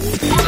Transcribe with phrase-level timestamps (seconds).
[0.00, 0.47] yeah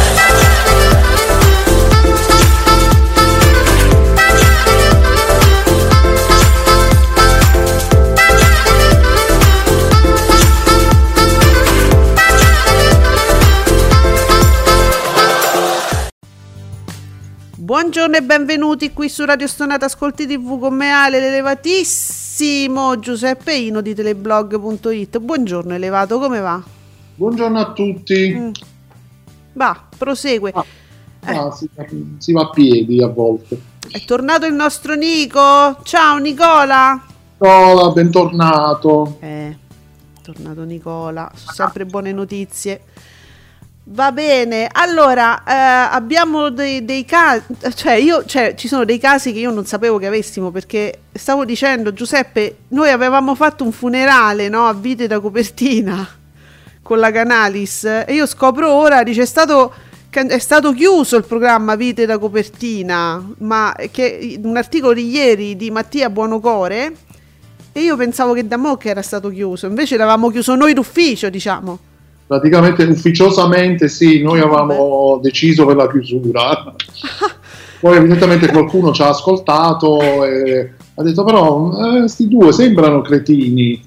[17.71, 23.79] Buongiorno e benvenuti qui su Radio Stonata Ascolti TV con me Ale, l'elevatissimo Giuseppe Ino
[23.79, 25.19] di teleblog.it.
[25.19, 26.61] Buongiorno elevato, come va?
[27.15, 28.33] Buongiorno a tutti.
[28.35, 28.51] Mm.
[29.53, 30.51] Va, prosegue.
[30.53, 30.65] Ah,
[31.25, 31.33] eh.
[31.33, 31.69] ah, si,
[32.17, 33.57] si, va a piedi a volte.
[33.89, 35.77] È tornato il nostro Nico.
[35.83, 37.01] Ciao Nicola.
[37.39, 39.15] Nicola, bentornato.
[39.21, 39.55] Eh, è
[40.21, 41.31] tornato Nicola.
[41.33, 42.81] Sono sempre buone notizie.
[43.83, 47.41] Va bene, allora eh, abbiamo dei, dei casi,
[47.73, 51.45] cioè, io, cioè ci sono dei casi che io non sapevo che avessimo perché stavo
[51.45, 56.07] dicendo Giuseppe, noi avevamo fatto un funerale no, a vite da copertina
[56.83, 59.73] con la Canalis e io scopro ora, dice è stato,
[60.11, 65.71] è stato chiuso il programma Vite da copertina, ma che un articolo di ieri di
[65.71, 66.95] Mattia Buonocore
[67.71, 71.29] e io pensavo che da mo' che era stato chiuso, invece l'avevamo chiuso noi d'ufficio
[71.29, 71.89] diciamo
[72.31, 76.73] praticamente ufficiosamente sì, noi avevamo deciso per la chiusura.
[77.81, 81.67] Poi evidentemente qualcuno ci ha ascoltato e ha detto però
[81.99, 83.83] questi eh, due sembrano cretini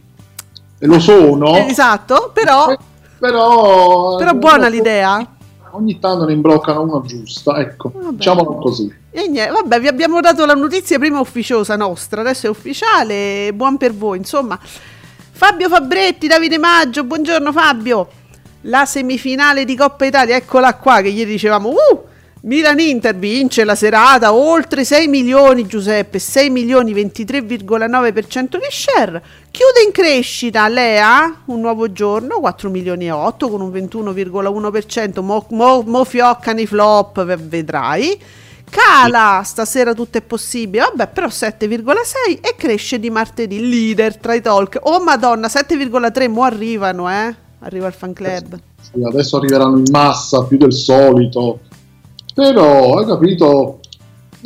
[0.79, 1.57] e lo sono.
[1.57, 2.71] Esatto, però...
[2.71, 2.79] Eh,
[3.19, 5.27] però, però buona l'idea.
[5.71, 8.17] Ogni tanto ne imbroccano una giusta, ecco, vabbè.
[8.17, 8.93] diciamolo così.
[9.11, 13.79] E niente, vabbè, vi abbiamo dato la notizia prima ufficiosa nostra, adesso è ufficiale, buon
[13.79, 14.59] per voi, insomma.
[15.31, 18.09] Fabio Fabretti, Davide Maggio, buongiorno Fabio
[18.65, 22.05] la semifinale di Coppa Italia, eccola qua che ieri dicevamo, uh,
[22.43, 29.83] Milan Inter vince la serata, oltre 6 milioni Giuseppe, 6 milioni 23,9% di share, chiude
[29.85, 35.83] in crescita Lea, un nuovo giorno, 4 milioni e 8 con un 21,1%, mo, mo,
[35.87, 38.21] mo fioccano i flop, vedrai.
[38.71, 44.41] Cala, stasera tutto è possibile, vabbè però 7,6 e cresce di martedì, leader tra i
[44.41, 44.79] talk.
[44.83, 48.59] Oh madonna, 7,3 mo arrivano eh arriva il fan club.
[48.81, 51.61] Sì, adesso arriveranno in massa più del solito,
[52.35, 53.81] però hai capito,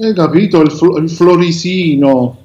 [0.00, 2.38] hai capito il, fl- il florisino.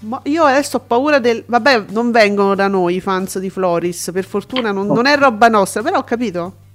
[0.00, 1.42] Ma io adesso ho paura del...
[1.44, 4.94] Vabbè, non vengono da noi i fans di Floris, per fortuna non, no.
[4.94, 6.66] non è roba nostra, però ho capito.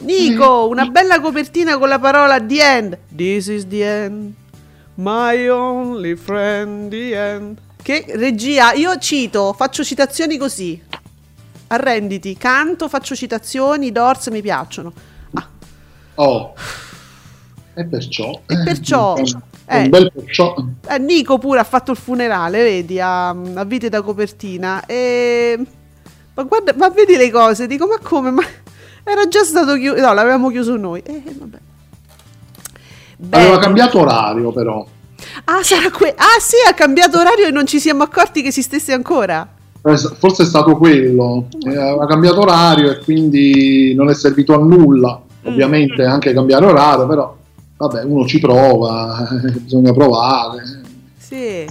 [0.00, 2.98] Nico, una bella copertina con la parola the end.
[3.14, 4.32] This is the end.
[4.96, 7.58] My only friend, the end.
[7.80, 10.82] Che regia, io cito, faccio citazioni così
[11.74, 14.92] arrenditi, canto, faccio citazioni, i Doors mi piacciono.
[15.34, 15.48] Ah.
[16.16, 16.54] Oh.
[17.74, 18.40] E perciò...
[18.46, 19.16] E perciò...
[19.66, 20.54] Eh, un bel perciò.
[20.88, 24.84] Eh, Nico pure ha fatto il funerale, vedi, a, a vite da copertina.
[24.86, 25.58] E...
[26.34, 28.30] Ma guarda, ma vedi le cose, dico, ma come?
[28.30, 28.42] Ma
[29.02, 31.00] era già stato chiuso, no, l'avevamo chiuso noi.
[31.00, 31.58] Eh, vabbè.
[33.30, 34.86] Aveva cambiato orario però.
[35.44, 38.92] Ah, sarà que- ah sì, ha cambiato orario e non ci siamo accorti che esistesse
[38.92, 39.48] ancora.
[39.86, 44.58] Eh, forse è stato quello, eh, ha cambiato orario e quindi non è servito a
[44.58, 45.52] nulla, mm.
[45.52, 47.36] ovviamente anche cambiare orario, però
[47.76, 49.28] vabbè, uno ci prova,
[49.60, 50.62] bisogna provare.
[51.18, 51.66] Sì.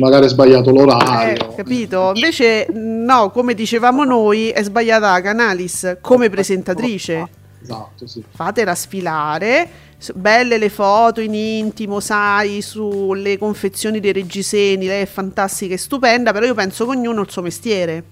[0.00, 1.50] Magari è sbagliato l'orario.
[1.50, 2.12] Eh, capito?
[2.14, 7.28] Invece, no, come dicevamo noi, è sbagliata Canalis come presentatrice.
[7.72, 8.22] Esatto, sì.
[8.28, 9.84] Fatela sfilare
[10.14, 16.32] belle le foto in intimo, sai, sulle confezioni dei reggiseni, lei è fantastica e stupenda,
[16.32, 18.04] però io penso che ognuno ha il suo mestiere.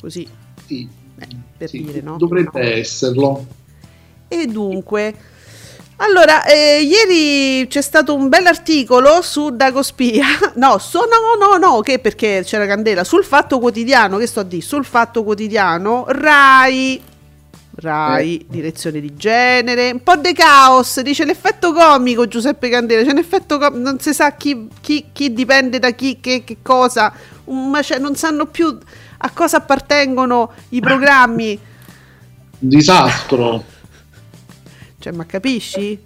[0.00, 0.26] Così.
[0.66, 0.88] Sì.
[1.18, 2.16] Eh, per sì, dire, no?
[2.16, 2.68] Dovrebbe no.
[2.68, 3.46] esserlo.
[4.28, 5.14] E dunque,
[5.96, 10.24] allora, eh, ieri c'è stato un bell'articolo su Dagospia,
[10.56, 14.44] no, so, no, no, no, che perché c'era candela, sul Fatto Quotidiano, che sto a
[14.44, 17.02] dire, sul Fatto Quotidiano, Rai
[17.72, 18.46] Rai, eh.
[18.48, 23.58] direzione di genere, un po' di caos, dice l'effetto comico Giuseppe Candela, c'è un effetto
[23.58, 27.12] comico, non si sa chi, chi, chi, dipende da chi, che, che cosa,
[27.44, 28.76] ma cioè, non sanno più
[29.22, 31.58] a cosa appartengono i programmi.
[32.58, 33.64] Disastro.
[34.98, 35.98] Cioè, ma capisci?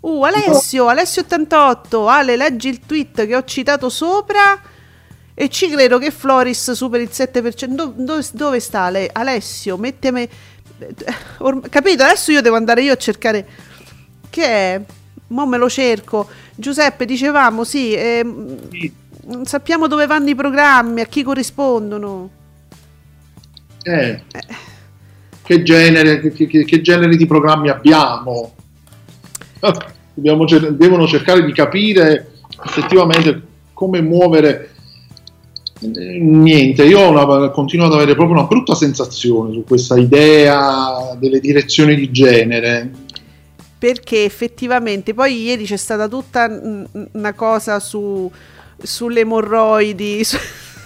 [0.00, 4.60] Uh, Alessio, Alessio88, Ale, leggi il tweet che ho citato sopra
[5.32, 7.66] e ci credo che Floris superi il 7%.
[7.68, 9.08] Do, do, dove sta Ale?
[9.12, 9.76] Alessio?
[9.76, 10.28] Metteme...
[11.38, 12.02] Or, capito?
[12.02, 13.46] Adesso io devo andare io a cercare...
[14.30, 14.80] Che è?
[15.28, 16.28] Mo me lo cerco.
[16.54, 18.24] Giuseppe, dicevamo, sì, eh,
[18.70, 18.92] sì.
[19.26, 22.30] non sappiamo dove vanno i programmi, a chi corrispondono.
[23.82, 24.08] Eh.
[24.10, 24.22] eh.
[25.42, 28.54] Che, genere, che, che, che genere di programmi abbiamo?
[30.14, 32.32] Dobbiamo, devono cercare di capire
[32.64, 33.42] effettivamente
[33.72, 34.73] come muovere
[35.80, 41.94] niente, io una, continuo ad avere proprio una brutta sensazione su questa idea delle direzioni
[41.94, 42.90] di genere.
[43.78, 46.48] Perché effettivamente poi ieri c'è stata tutta
[47.12, 48.30] una cosa su,
[48.80, 50.24] sulle emorroidi.
[50.24, 50.38] Su,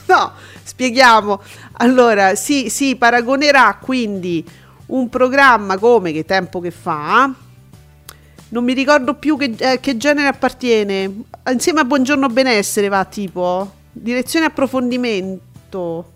[0.07, 0.33] no,
[0.63, 1.41] spieghiamo.
[1.75, 4.45] Allora, si, si paragonerà quindi
[4.87, 7.33] un programma come Che tempo che fa
[8.51, 11.23] non mi ricordo più che, eh, che genere appartiene.
[11.51, 13.78] Insieme a Buongiorno Benessere va tipo.
[14.01, 16.13] Direzione approfondimento.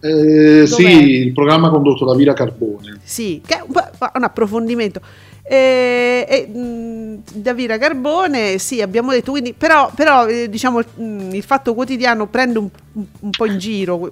[0.00, 3.00] Eh, sì, il programma condotto da Vira Carbone.
[3.02, 3.74] Sì, che è un,
[4.14, 5.00] un approfondimento.
[5.42, 11.42] E, e, mh, Davira Carbone, sì, abbiamo detto, quindi, però, però eh, diciamo, mh, il
[11.42, 12.68] fatto quotidiano prende un,
[13.20, 14.10] un, po' in giro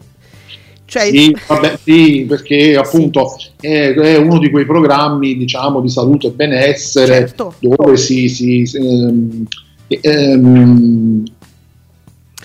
[0.89, 1.11] cioè...
[1.11, 3.51] Sì, vabbè, sì, perché appunto sì.
[3.61, 7.55] È, è, uno di quei programmi diciamo di salute e benessere certo.
[7.59, 9.47] dove si, si, ehm,
[9.87, 11.25] ehm,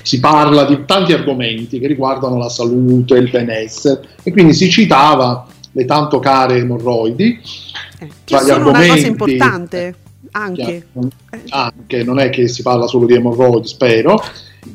[0.04, 5.48] si, parla di tanti argomenti che riguardano la salute il benessere e quindi si citava
[5.72, 7.40] le tanto care emorroidi
[8.00, 9.96] eh, che sono una cosa importante
[10.32, 10.88] anche.
[11.50, 14.22] anche non è che si parla solo di emorroidi spero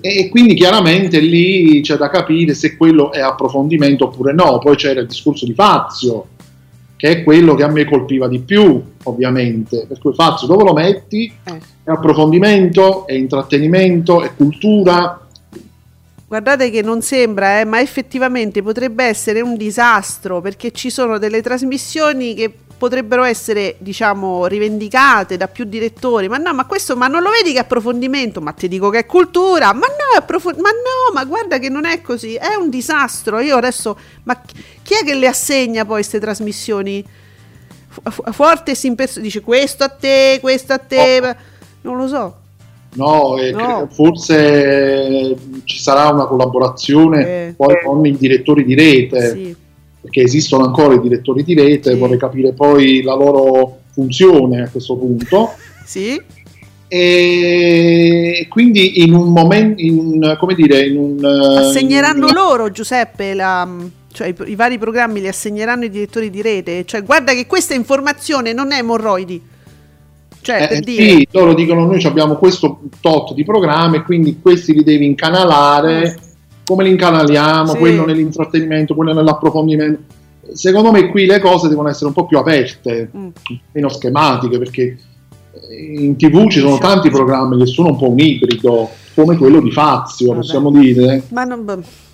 [0.00, 4.58] e quindi chiaramente lì c'è da capire se quello è approfondimento oppure no.
[4.58, 6.28] Poi c'era il discorso di Fazio,
[6.98, 9.86] che è quello che a me colpiva di più, ovviamente.
[9.86, 11.32] Per cui Fazio dove lo metti?
[11.44, 11.60] Eh.
[11.84, 15.24] È approfondimento, è intrattenimento, è cultura.
[16.26, 21.40] Guardate che non sembra, eh, ma effettivamente potrebbe essere un disastro perché ci sono delle
[21.40, 26.28] trasmissioni che potrebbero essere, diciamo, rivendicate da più direttori.
[26.28, 28.40] Ma no, ma questo, ma non lo vedi che è approfondimento?
[28.40, 29.72] Ma ti dico che è cultura.
[29.72, 32.34] Ma no, è approfond- ma no, ma guarda che non è così.
[32.34, 33.40] È un disastro.
[33.40, 34.40] Io adesso, ma
[34.88, 37.04] chi è che le assegna poi queste trasmissioni?
[37.88, 38.42] Fu-
[38.72, 41.20] si imperso- dice questo a te, questo a te.
[41.22, 41.34] Oh.
[41.82, 42.36] Non lo so.
[42.94, 43.86] No, eh, no.
[43.90, 47.54] forse ci sarà una collaborazione eh.
[47.54, 49.30] poi con i direttori di rete.
[49.30, 49.56] Sì
[50.00, 51.98] perché esistono ancora i direttori di rete, sì.
[51.98, 55.52] vorrei capire poi la loro funzione a questo punto.
[55.88, 56.20] Sì.
[56.86, 61.24] E quindi in un momento, in, come dire, in un...
[61.24, 62.34] Assegneranno in...
[62.34, 63.66] loro, Giuseppe, la,
[64.18, 67.74] cioè i, i, vari programmi li assegneranno i direttori di rete, cioè guarda che questa
[67.74, 69.40] informazione non è emorroidi.
[70.40, 71.02] Cioè, eh, per dire...
[71.02, 76.16] Sì, loro dicono noi abbiamo questo tot di programmi quindi questi li devi incanalare.
[76.20, 76.26] Mm
[76.68, 77.78] come li incanaliamo, sì.
[77.78, 80.02] quello nell'intrattenimento, quello nell'approfondimento.
[80.52, 83.28] Secondo me qui le cose devono essere un po' più aperte, mm.
[83.72, 84.98] meno schematiche, perché
[85.70, 89.70] in tv ci sono tanti programmi che sono un po' un ibrido, come quello di
[89.70, 90.40] Fazio, Vabbè.
[90.40, 91.22] possiamo dire.
[91.28, 91.64] Ma non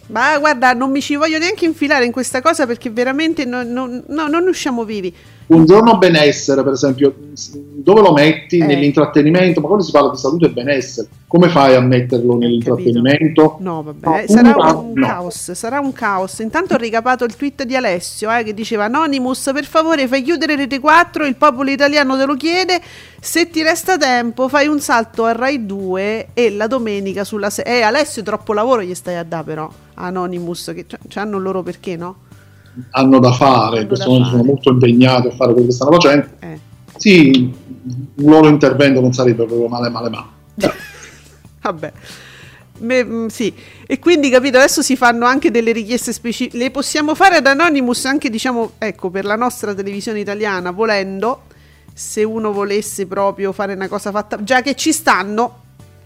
[0.09, 4.03] ma guarda, non mi ci voglio neanche infilare in questa cosa perché veramente non, non,
[4.09, 5.15] no, non usciamo vivi.
[5.47, 7.15] Un giorno benessere, per esempio,
[7.85, 8.67] dove lo metti eh.
[8.67, 9.61] nell'intrattenimento?
[9.61, 13.57] Ma quando si parla di salute e benessere, come fai a metterlo nell'intrattenimento?
[13.61, 15.07] No, vabbè, no, sarà un, no.
[15.07, 16.39] caos, sarà un caos.
[16.39, 20.57] Intanto ho ricapato il tweet di Alessio eh, che diceva Anonymous, per favore fai chiudere
[20.57, 22.81] Rete 4, il popolo italiano te lo chiede,
[23.21, 27.65] se ti resta tempo fai un salto a Rai 2 e la domenica sulla 6.
[27.67, 29.71] Eh, Alessio troppo lavoro gli stai a dare però.
[29.97, 32.17] Anonymous, che c- hanno loro perché no?
[32.91, 34.25] Hanno da fare, hanno da fare.
[34.25, 36.27] sono molto impegnati a fare quello che stanno facendo.
[36.41, 36.59] Eh.
[36.97, 37.53] Sì,
[38.17, 40.27] un loro intervento non sarebbe proprio male male male.
[41.63, 41.93] Vabbè.
[42.77, 43.55] Me, mm, sì,
[43.87, 48.05] e quindi capito, adesso si fanno anche delle richieste specifiche, le possiamo fare ad Anonymous
[48.05, 51.43] anche diciamo, ecco, per la nostra televisione italiana, volendo,
[51.93, 55.63] se uno volesse proprio fare una cosa fatta, già che ci stanno,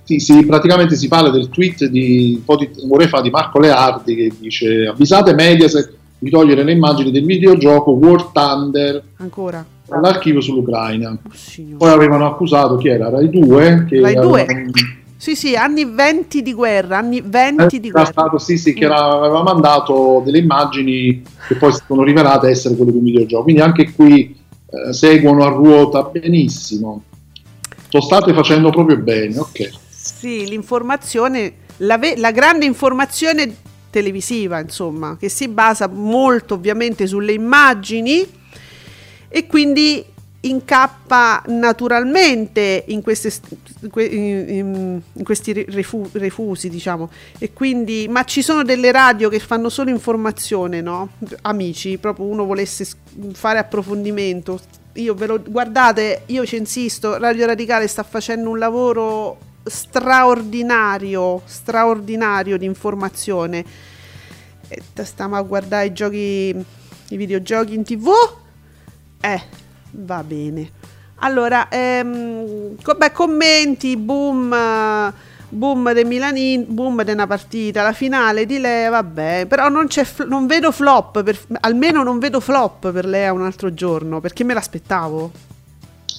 [0.09, 3.59] sì, sì, praticamente si parla del tweet di un po' di ore fa di Marco
[3.59, 10.41] Leardi che dice avvisate Mediaset di togliere le immagini del videogioco War Thunder ancora dall'archivio
[10.41, 11.11] sull'Ucraina.
[11.11, 13.09] Oh, Poi avevano accusato chi era?
[13.09, 14.47] Rai 2 che Rai 2.
[15.17, 18.07] Sì, sì, anni 20 di guerra, anni 20 Eh, di guerra.
[18.07, 22.77] stato, sì, sì, che era- aveva mandato delle immagini che poi si sono rivelate essere
[22.77, 23.43] quelle di un videogioco.
[23.45, 24.37] Quindi anche qui
[24.71, 27.03] eh, seguono a ruota benissimo.
[27.91, 29.71] Lo state facendo proprio bene, ok.
[29.89, 33.53] Sì, l'informazione, la, ve- la grande informazione
[33.91, 38.27] televisiva, insomma, che si basa molto ovviamente sulle immagini
[39.29, 40.05] e quindi
[40.41, 43.49] incappa naturalmente in, queste, st-
[43.81, 47.11] in que- in- in- in questi ri- refu- refusi, diciamo.
[47.39, 51.11] E quindi, ma ci sono delle radio che fanno solo informazione, no?
[51.43, 52.87] Amici, proprio uno volesse
[53.33, 54.61] fare approfondimento.
[54.95, 59.39] Io ve lo guardate, io ci insisto, Radio Radicale sta facendo un lavoro
[59.69, 63.65] straordinario, straordinario di informazione.
[64.69, 66.55] E stiamo a guardare i giochi,
[67.09, 68.09] i videogiochi in tv.
[69.21, 69.43] Eh,
[69.93, 70.71] va bene.
[71.21, 75.13] Allora, ehm, beh, commenti, boom,
[75.49, 79.89] boom de Milanin, boom di una partita, la finale di Lea, vabbè, però non,
[80.29, 84.55] non vedo flop, per- almeno non vedo flop per Lea un altro giorno, perché me
[84.55, 85.48] l'aspettavo.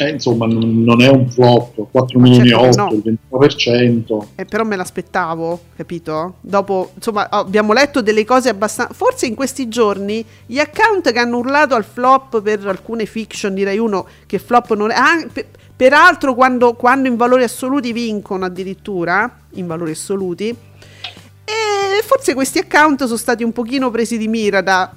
[0.01, 3.01] Eh, insomma, non, non è un flop, 4 Ma milioni certo che 8, no.
[3.03, 4.27] il 20%.
[4.35, 6.35] Eh, però me l'aspettavo, capito?
[6.39, 8.93] Dopo, insomma, abbiamo letto delle cose abbastanza.
[8.93, 13.77] Forse in questi giorni gli account che hanno urlato al flop per alcune fiction, direi
[13.77, 14.95] uno che flop non è.
[14.95, 22.33] ah, pe- peraltro, quando, quando in valori assoluti vincono addirittura, in valori assoluti, e forse
[22.33, 24.89] questi account sono stati un pochino presi di mira da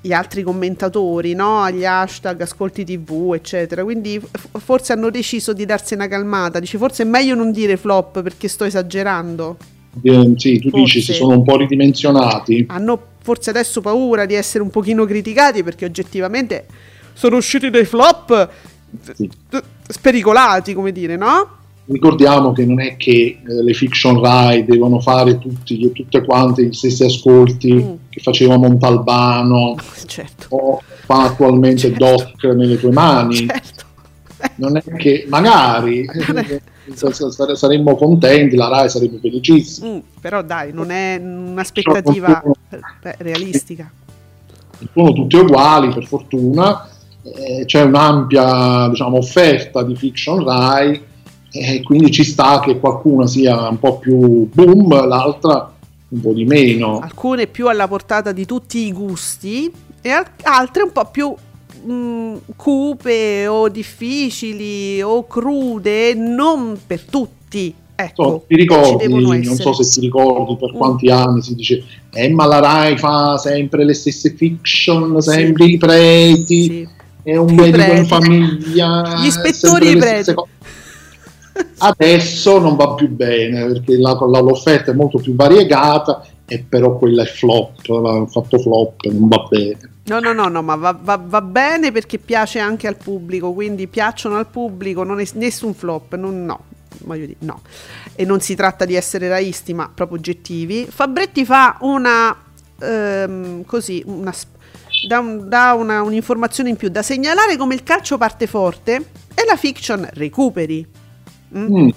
[0.00, 1.68] gli altri commentatori, no?
[1.70, 3.82] Gli hashtag ascolti tv, eccetera.
[3.82, 6.60] Quindi f- forse hanno deciso di darsi una calmata.
[6.60, 9.56] Dice forse è meglio non dire flop perché sto esagerando.
[10.02, 11.00] Eh, sì, tu dici Forse.
[11.00, 12.66] si sono un po' ridimensionati.
[12.68, 16.66] Hanno forse adesso paura di essere un pochino criticati perché oggettivamente
[17.14, 18.48] sono usciti dei flop
[19.14, 19.28] Sì.
[19.88, 21.56] spericolati, come dire, no?
[21.90, 26.72] Ricordiamo che non è che eh, le fiction Rai devono fare tutti, tutte quante gli
[26.72, 27.92] stessi ascolti Mm.
[28.10, 29.74] che faceva Montalbano
[30.06, 30.46] Certo.
[30.50, 32.04] o fa attualmente Certo.
[32.04, 33.46] Doc nelle tue mani.
[33.46, 33.86] Certo.
[34.56, 39.88] Non è che magari eh, sare- saremmo contenti, la Rai sarebbe felicissima.
[39.88, 43.90] Mm, però dai, non è un'aspettativa eh, realistica.
[44.92, 46.86] sono tutti uguali per fortuna,
[47.22, 51.06] eh, c'è un'ampia diciamo, offerta di fiction Rai
[51.50, 55.72] e quindi ci sta che qualcuna sia un po' più boom, l'altra
[56.10, 56.98] un po' di meno.
[57.00, 61.34] alcune più alla portata di tutti i gusti e al- altre un po' più
[61.84, 67.74] mh, cupe o difficili o crude, non per tutti.
[68.00, 70.76] Ecco, So, ti ricordi, non so se ti ricordi per Mm.
[70.76, 75.76] quanti anni si dice eh ma la Rai fa sempre le stesse fiction, sempre i
[75.78, 76.88] preti, Sì.
[77.24, 80.32] è un medico in famiglia, Gli ispettori e i preti.
[81.78, 86.96] Adesso non va più bene perché la- la- l'offerta è molto più variegata e però
[86.96, 89.78] quella è flop, ha fatto flop, non va bene.
[90.04, 93.86] No, no, no, no, ma va, va- va bene perché piace anche al pubblico, quindi
[93.86, 96.60] piacciono al pubblico, non è nessun flop, non, no,
[97.04, 97.60] voglio dire, no.
[98.14, 100.86] E non si tratta di essere raisti, ma proprio oggettivi.
[100.90, 102.34] Fabretti fa una,
[102.80, 104.32] ehm, così, una,
[105.06, 108.94] dà, un- dà una- un'informazione in più da segnalare come il calcio parte forte
[109.34, 110.86] e la fiction recuperi.
[111.56, 111.76] Mm?
[111.76, 111.88] Mm,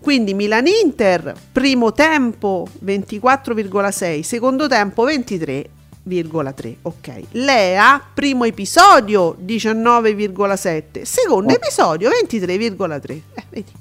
[0.00, 6.76] Quindi Milan-Inter, primo tempo 24,6, secondo tempo 23,3.
[6.82, 7.22] Ok.
[7.32, 11.56] Lea, primo episodio 19,7, secondo Oh.
[11.56, 13.22] episodio 23,3.
[13.34, 13.72] Eh, vedi,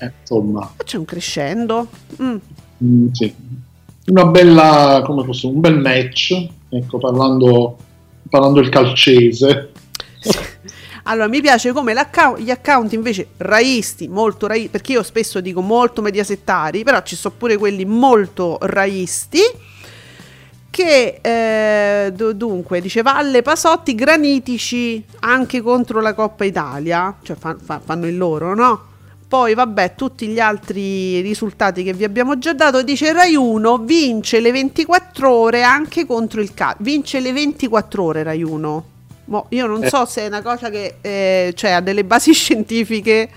[0.00, 1.88] eh, insomma, c'è un crescendo.
[2.20, 2.36] Mm.
[2.84, 3.34] mm, sì.
[4.06, 6.32] Una bella, come posso, un bel match,
[6.70, 7.76] ecco, parlando,
[8.28, 9.70] parlando il calcese.
[11.10, 11.94] Allora, mi piace come
[12.36, 17.34] gli account invece raisti, molto raisti, perché io spesso dico molto mediasettari, però ci sono
[17.38, 19.40] pure quelli molto raisti,
[20.68, 27.56] che eh, du- dunque dice Valle Pasotti granitici anche contro la Coppa Italia, cioè fa-
[27.58, 28.84] fa- fanno il loro, no?
[29.26, 34.40] Poi vabbè, tutti gli altri risultati che vi abbiamo già dato, dice Rai 1 vince
[34.40, 38.84] le 24 ore anche contro il calcio, vince le 24 ore Rai 1.
[39.28, 39.88] Mo, io non Eh.
[39.88, 43.28] so se è una cosa che eh, cioè, ha delle basi scientifiche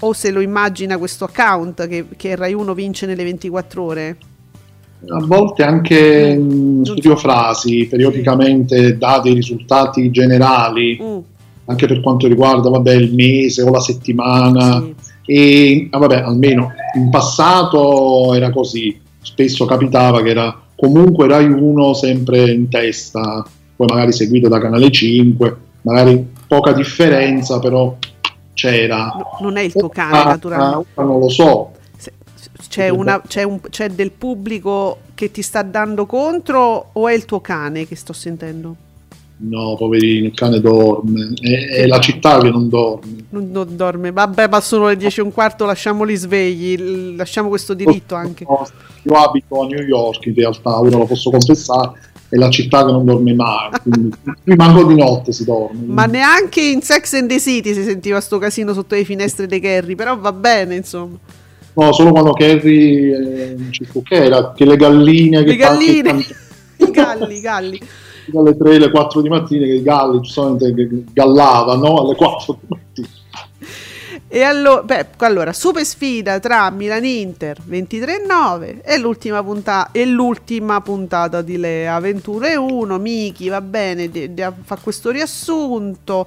[0.00, 4.16] o se lo immagina questo account che, che Rai 1 vince nelle 24 ore.
[5.08, 6.78] A volte anche Mm.
[6.78, 11.18] mm, studio frasi, periodicamente dà dei risultati generali, Mm,
[11.66, 14.80] anche per quanto riguarda vabbè, il mese o la settimana.
[14.82, 14.94] sì.
[15.30, 21.92] E ah, vabbè, almeno in passato era così, spesso capitava che era comunque Rai 1
[21.94, 23.44] sempre in testa,
[23.78, 27.96] poi magari seguito da Canale 5, magari poca differenza, però
[28.52, 29.12] c'era.
[29.14, 30.88] No, non è il tuo cane, naturalmente.
[30.96, 31.70] non lo so.
[32.68, 37.24] C'è, una, c'è, un, c'è del pubblico che ti sta dando contro o è il
[37.24, 38.74] tuo cane che sto sentendo?
[39.36, 41.34] No, poverino, il cane dorme.
[41.40, 43.26] È, è la città che non dorme.
[43.28, 44.10] Non, non, dorme.
[44.10, 47.14] Vabbè, ma sono le 10 e un quarto, lasciamoli svegli.
[47.14, 48.44] Lasciamo questo diritto anche.
[49.04, 51.92] Io abito a New York in realtà, ora lo posso confessare.
[52.28, 53.70] È la città che non dorme mai.
[53.82, 54.14] Quindi,
[54.56, 55.80] manco di notte si dorme.
[55.86, 59.60] Ma neanche in Sex and the City si sentiva sto casino sotto le finestre dei
[59.60, 59.94] Kerry.
[59.94, 61.16] Però va bene, insomma.
[61.72, 63.56] No, solo quando Kerry eh,
[64.02, 65.42] che era che le galline.
[65.42, 66.26] Le galline.
[66.78, 67.80] I galli, i galli
[68.30, 70.72] dalle 3 alle 4 di mattina che i galli giustamente
[71.12, 73.08] gallavano alle 4 di mattina.
[74.30, 80.82] E allora, beh, allora, super sfida tra Milan Inter 23-9 e l'ultima, punta- e l'ultima
[80.82, 82.98] puntata di Lea 21-1.
[82.98, 86.26] Miki va bene, de- de- fa questo riassunto.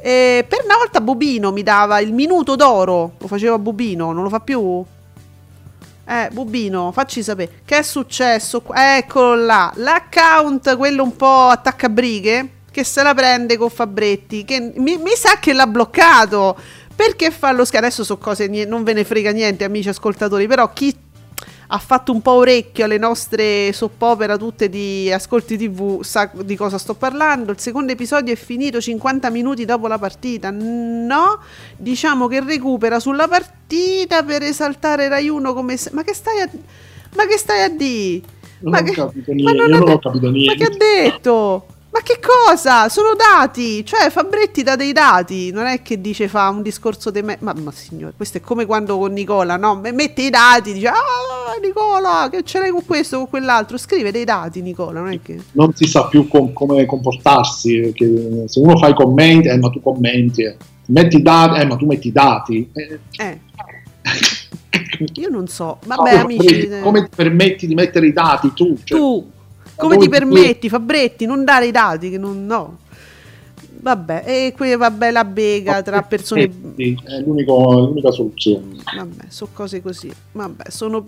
[0.00, 4.28] E per una volta Bubino mi dava il minuto d'oro, lo faceva Bubino, non lo
[4.28, 4.84] fa più?
[6.06, 8.62] Eh, Bubino, facci sapere che è successo.
[8.72, 14.96] Eccolo là, l'account, quello un po' attaccabrighe, che se la prende con Fabretti, che mi,
[14.96, 16.56] mi sa che l'ha bloccato.
[17.00, 17.86] Perché fa lo scherzo?
[17.86, 20.94] Adesso so cose, non ve ne frega niente, amici ascoltatori, però chi
[21.68, 26.76] ha fatto un po' orecchio alle nostre soppopera tutte di ascolti tv, sa di cosa
[26.76, 27.52] sto parlando.
[27.52, 30.50] Il secondo episodio è finito 50 minuti dopo la partita.
[30.50, 31.38] No,
[31.74, 35.88] diciamo che recupera sulla partita per esaltare Rai 1 come se...
[35.94, 36.50] Ma che stai a...
[37.14, 38.20] Ma che stai a dire?
[38.58, 38.94] Non ma, che...
[39.42, 40.54] ma non, non ho capito niente.
[40.54, 41.66] Ma che ha detto?
[41.92, 42.88] Ma che cosa?
[42.88, 47.20] Sono dati, cioè Fabretti dà dei dati, non è che dice fa un discorso di
[47.20, 49.74] me, ma, ma signore, questo è come quando con Nicola, no?
[49.74, 54.24] Mette i dati, dice ah Nicola, che ce l'hai con questo, con quell'altro, scrive dei
[54.24, 55.40] dati Nicola, non è che...
[55.52, 59.68] Non si sa più com- come comportarsi, perché se uno fa i commenti, eh ma
[59.68, 60.56] tu commenti, eh.
[60.86, 62.70] metti i dati, eh ma tu metti i dati.
[62.72, 63.00] Eh.
[63.16, 63.40] eh.
[65.14, 66.68] Io non so, vabbè no, amici...
[66.82, 68.78] Come ti permetti di mettere i dati tu?
[68.84, 68.96] Cioè...
[68.96, 69.30] Tu
[69.80, 72.10] come ti permetti, Fabretti, non dare i dati?
[72.10, 72.78] Che non, no.
[73.82, 76.42] Vabbè, e qui vabbè la bega tra persone.
[76.42, 78.76] È l'unica soluzione.
[78.94, 80.12] Vabbè, sono cose così.
[80.32, 81.04] Vabbè, sono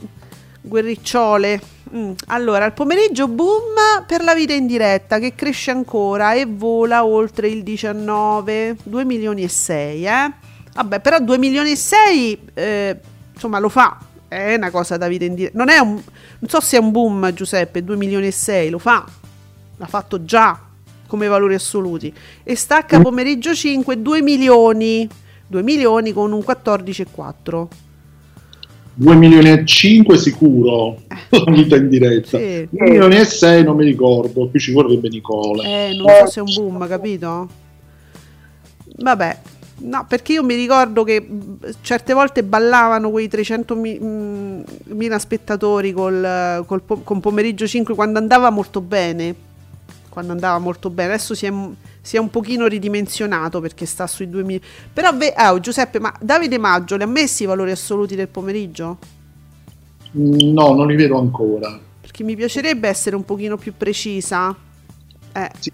[0.62, 1.60] guerricciole.
[1.94, 2.12] Mm.
[2.28, 3.74] Allora, al pomeriggio boom
[4.06, 9.42] per la vita in diretta che cresce ancora e vola oltre il 19, 2 milioni
[9.42, 10.32] e 6, eh?
[10.74, 13.00] Vabbè, però 2 milioni e 6 eh,
[13.34, 13.98] insomma lo fa
[14.32, 15.58] è una cosa da vita in diretta.
[15.58, 15.92] Non è un.
[15.92, 19.06] Non so se è un boom, Giuseppe, 2 milioni e 6, lo fa.
[19.76, 20.58] L'ha fatto già
[21.06, 22.12] come valori assoluti.
[22.42, 25.08] E stacca pomeriggio 5, 2 milioni.
[25.46, 27.66] 2 milioni con un 14,4.
[28.94, 30.96] 2 milioni e 5 sicuro
[31.30, 31.44] eh.
[31.50, 32.68] vita in diretta sì.
[32.70, 36.40] 2 milioni e 6 non mi ricordo qui ci vorrebbe Nicola eh non so se
[36.40, 37.48] è un boom capito
[38.96, 39.38] vabbè
[39.82, 41.26] No, perché io mi ricordo che
[41.80, 49.50] certe volte ballavano quei 300.000 spettatori col, col, con pomeriggio 5 quando andava molto bene.
[50.08, 51.52] Quando andava molto bene, adesso si è,
[52.00, 54.60] si è un pochino ridimensionato perché sta sui 2000.
[54.92, 58.98] Però, oh, Giuseppe, ma Davide Maggio li ha messi i valori assoluti del pomeriggio?
[60.12, 61.80] No, non li vedo ancora.
[62.00, 64.54] Perché mi piacerebbe essere un pochino più precisa.
[65.32, 65.50] Eh.
[65.58, 65.72] Sì.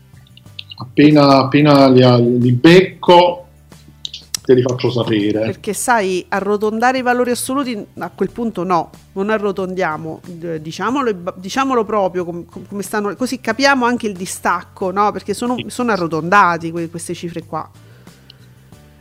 [0.77, 3.48] Appena, appena li, li becco
[4.49, 5.41] te li faccio sapere.
[5.41, 10.23] Perché sai, arrotondare i valori assoluti a quel punto no, non arrotondiamo,
[10.59, 15.13] diciamolo, diciamolo proprio come, come stanno, così capiamo anche il distacco, no?
[15.13, 17.69] Perché sono, sono arrotondati queste cifre qua.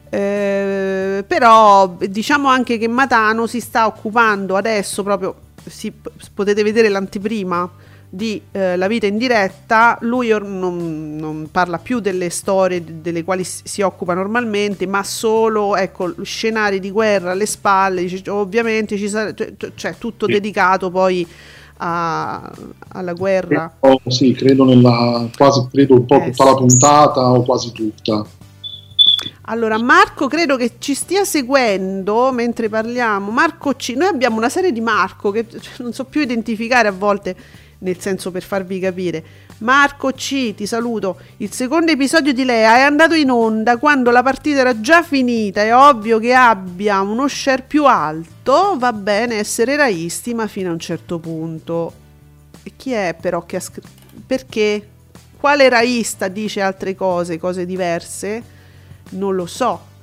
[0.09, 5.33] Eh, però diciamo anche che Matano si sta occupando adesso proprio,
[5.65, 5.93] si,
[6.33, 7.69] potete vedere l'anteprima
[8.09, 13.23] di eh, La vita in diretta, lui or- non, non, parla più delle storie delle
[13.23, 19.09] quali si occupa normalmente, ma solo ecco, scenari di guerra alle spalle, dice, ovviamente ci
[19.09, 20.31] sarà, cioè, cioè tutto sì.
[20.31, 21.27] dedicato poi
[21.77, 22.49] a,
[22.89, 23.75] alla guerra.
[23.81, 26.49] Oh, sì, credo nella quasi credo un po' eh, tutta sì.
[26.49, 28.25] la puntata o quasi tutta.
[29.49, 33.31] Allora, Marco credo che ci stia seguendo mentre parliamo.
[33.31, 33.93] Marco C.
[33.95, 37.35] Noi abbiamo una serie di Marco che cioè, non so più identificare a volte
[37.79, 39.23] nel senso per farvi capire.
[39.59, 41.19] Marco C, ti saluto.
[41.37, 45.61] Il secondo episodio di Lea è andato in onda quando la partita era già finita.
[45.61, 48.75] È ovvio che abbia uno share più alto.
[48.77, 51.93] Va bene essere raisti, ma fino a un certo punto.
[52.63, 53.89] E chi è però che ha scritto?
[54.25, 54.89] Perché?
[55.39, 58.55] Quale raista dice altre cose, cose diverse?
[59.09, 59.95] Non lo so.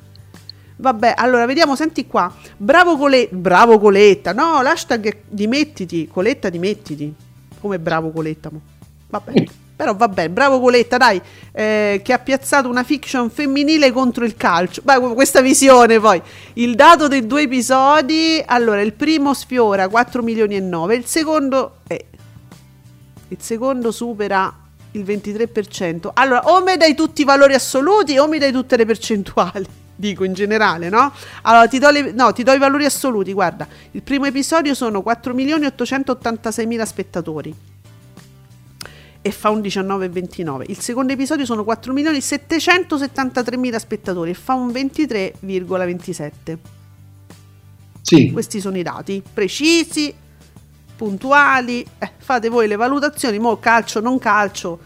[0.76, 2.32] Vabbè, allora vediamo, senti qua.
[2.56, 4.32] Bravo, Cole- Bravo Coletta.
[4.32, 6.08] No, l'hashtag dimettiti.
[6.08, 7.14] Coletta dimettiti
[7.64, 8.50] come bravo Coletta.
[9.08, 9.44] Vabbè.
[9.76, 14.82] Però vabbè, bravo Coletta, dai, eh, che ha piazzato una fiction femminile contro il calcio.
[14.84, 16.20] Beh, questa visione poi.
[16.54, 21.78] Il dato dei due episodi, allora, il primo sfiora 4 milioni e 9, il secondo,
[21.88, 22.04] eh,
[23.28, 24.54] il secondo supera
[24.92, 26.10] il 23%.
[26.12, 29.66] Allora, o mi dai tutti i valori assoluti o mi dai tutte le percentuali.
[29.96, 31.12] Dico in generale, no?
[31.42, 33.32] Allora ti do, le, no, ti do i valori assoluti.
[33.32, 37.54] Guarda, il primo episodio sono 4 milioni 886 mila spettatori
[39.26, 40.64] e fa un 19,29.
[40.66, 46.58] Il secondo episodio sono 4.773.000 spettatori e fa un 23,27.
[48.02, 48.30] Sì.
[48.32, 50.14] Questi sono i dati precisi,
[50.94, 51.86] puntuali.
[51.96, 54.78] Eh, fate voi le valutazioni, mo calcio, non calcio.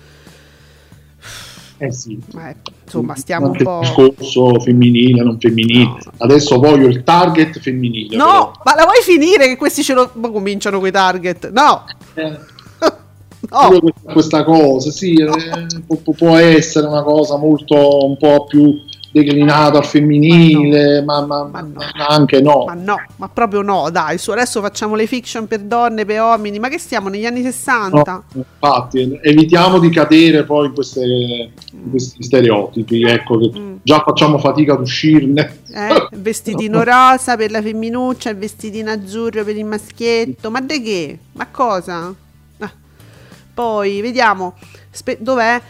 [1.78, 2.20] Eh sì.
[2.36, 3.78] Eh, insomma, stiamo Anche un po'.
[3.80, 5.84] discorso femminile, non femminile.
[5.84, 5.98] No.
[6.18, 8.16] Adesso voglio il target femminile.
[8.16, 8.52] No, però.
[8.64, 11.50] ma la vuoi finire che questi ce lo ma cominciano con i target?
[11.50, 11.84] No.
[12.14, 12.56] Eh
[13.50, 13.80] Oh.
[14.02, 15.34] Questa, cosa, sì, no.
[15.34, 18.74] eh, può, può, essere una cosa molto un po' più
[19.10, 21.26] declinata al femminile, ma, no.
[21.26, 21.72] ma, ma, no.
[21.74, 22.64] ma, anche no.
[22.66, 26.58] Ma no, ma proprio no, dai, su adesso facciamo le fiction per donne, per uomini,
[26.58, 28.22] ma che stiamo negli anni 60?
[28.34, 33.76] infatti, evitiamo di cadere poi in, queste, in questi stereotipi, ecco, che mm.
[33.82, 35.60] già facciamo fatica ad uscirne.
[35.72, 41.18] Eh, vestitino rosa per la femminuccia, il vestitino azzurro per il maschietto, ma di che?
[41.32, 42.14] Ma cosa?
[43.58, 44.54] Poi vediamo.
[44.98, 45.60] Spe- dov'è?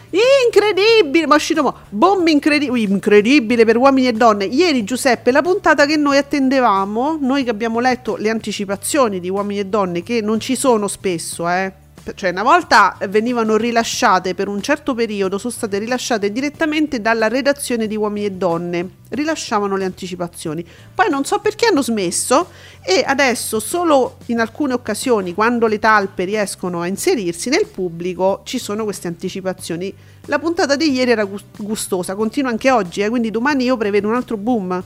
[0.45, 1.27] Incredibile!
[1.27, 4.45] Ma uscito Bomb incredi- incredibile per uomini e donne.
[4.45, 9.59] Ieri, Giuseppe, la puntata che noi attendevamo, noi che abbiamo letto le anticipazioni di uomini
[9.59, 11.78] e donne, che non ci sono spesso, eh
[12.15, 17.87] cioè una volta venivano rilasciate per un certo periodo, sono state rilasciate direttamente dalla redazione
[17.87, 20.65] di Uomini e Donne, rilasciavano le anticipazioni.
[20.93, 22.49] Poi non so perché hanno smesso
[22.83, 28.59] e adesso solo in alcune occasioni, quando le talpe riescono a inserirsi nel pubblico, ci
[28.59, 29.93] sono queste anticipazioni.
[30.25, 34.15] La puntata di ieri era gustosa, continua anche oggi, eh, quindi domani io prevedo un
[34.15, 34.83] altro boom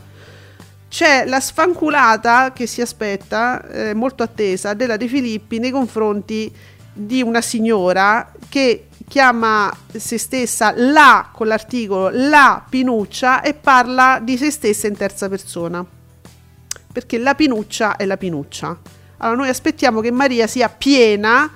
[0.94, 6.54] c'è la sfanculata che si aspetta, eh, molto attesa, della De Filippi nei confronti
[6.94, 14.38] di una signora che chiama se stessa la con l'articolo la pinuccia e parla di
[14.38, 15.86] se stessa in terza persona
[16.92, 18.78] perché la pinuccia è la pinuccia
[19.18, 21.52] allora noi aspettiamo che Maria sia piena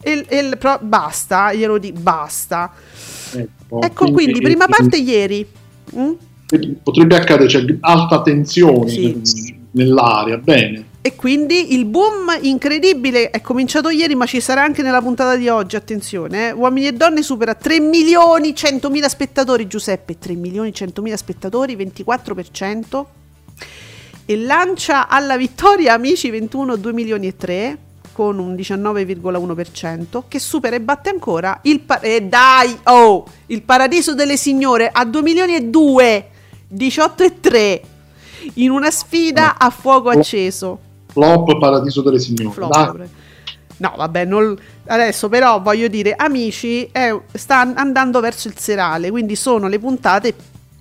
[0.00, 2.72] e, e pro, basta glielo dico basta
[3.32, 5.46] ecco, ecco quindi, quindi prima parte ieri
[5.96, 6.12] mm?
[6.82, 9.58] potrebbe accadere c'è alta tensione sì.
[9.72, 15.00] nell'aria bene e quindi il boom incredibile è cominciato ieri, ma ci sarà anche nella
[15.00, 15.76] puntata di oggi.
[15.76, 16.52] Attenzione, eh.
[16.52, 19.66] Uomini e Donne supera 3 milioni 100 mila spettatori.
[19.66, 23.04] Giuseppe, 3 milioni 100 mila spettatori, 24%.
[24.26, 27.78] E lancia alla vittoria Amici 21 2 milioni e 3
[28.12, 34.14] con un 19,1% che supera e batte ancora il pa- eh dai oh il Paradiso
[34.14, 36.28] delle Signore a 2 milioni e 2
[36.68, 37.82] 18 e 3
[38.54, 42.54] in una sfida a fuoco acceso Flop Paradiso delle Signore.
[42.54, 43.06] Flop,
[43.78, 44.56] no, vabbè, non...
[44.86, 47.18] adesso però voglio dire, Amici è...
[47.32, 50.34] sta andando verso il serale, quindi sono le puntate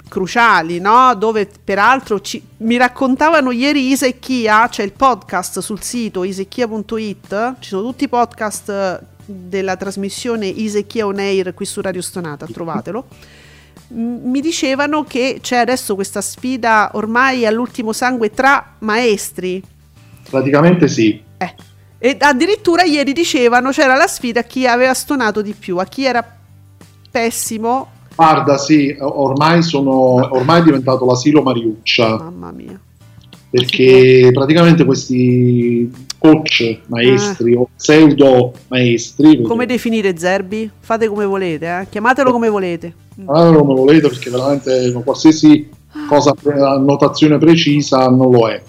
[0.08, 1.16] cruciali, no?
[1.16, 2.44] Dove peraltro ci...
[2.58, 8.04] mi raccontavano ieri Isa e Chia, c'è il podcast sul sito isecchia.it, ci sono tutti
[8.04, 13.06] i podcast della trasmissione Isecchia On Air qui su Radio Stonata, trovatelo.
[13.92, 19.64] Mi dicevano che c'è adesso questa sfida ormai all'ultimo sangue tra maestri,
[20.30, 21.22] Praticamente sì.
[21.38, 21.56] Eh.
[21.98, 26.06] E addirittura ieri dicevano c'era la sfida a chi aveva stonato di più, a chi
[26.06, 26.38] era
[27.12, 27.88] pessimo.
[28.16, 29.92] Guarda, sì, ormai, sono,
[30.34, 32.18] ormai è diventato l'asilo Mariuccia.
[32.18, 32.80] Mamma mia.
[33.50, 37.58] Perché praticamente questi coach maestri eh.
[37.58, 39.42] o pseudo maestri.
[39.42, 40.70] Come definire Zerbi?
[40.80, 41.88] Fate come volete, eh?
[41.90, 42.94] chiamatelo come volete.
[43.16, 45.70] Chiamatelo come volete perché veramente qualsiasi
[46.08, 46.34] cosa,
[46.78, 48.62] notazione precisa non lo è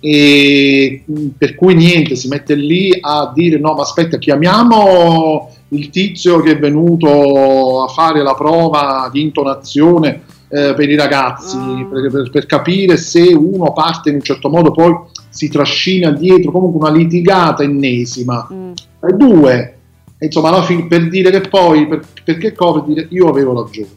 [0.00, 1.04] e
[1.36, 6.52] per cui niente, si mette lì a dire no ma aspetta chiamiamo il tizio che
[6.52, 11.90] è venuto a fare la prova di intonazione eh, per i ragazzi mm.
[11.90, 14.94] per, per, per, capire se uno parte in un certo modo poi
[15.28, 18.72] si trascina dietro comunque una litigata ennesima mm.
[19.08, 19.78] e due
[20.20, 23.88] insomma alla fine per dire che poi per, perché cosa dire io avevo ragione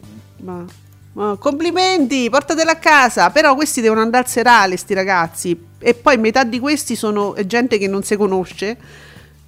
[0.42, 0.64] ma
[1.12, 3.30] Complimenti, portatela a casa.
[3.30, 5.66] Però questi devono andare al serale, sti ragazzi.
[5.78, 8.76] E poi metà di questi sono gente che non si conosce.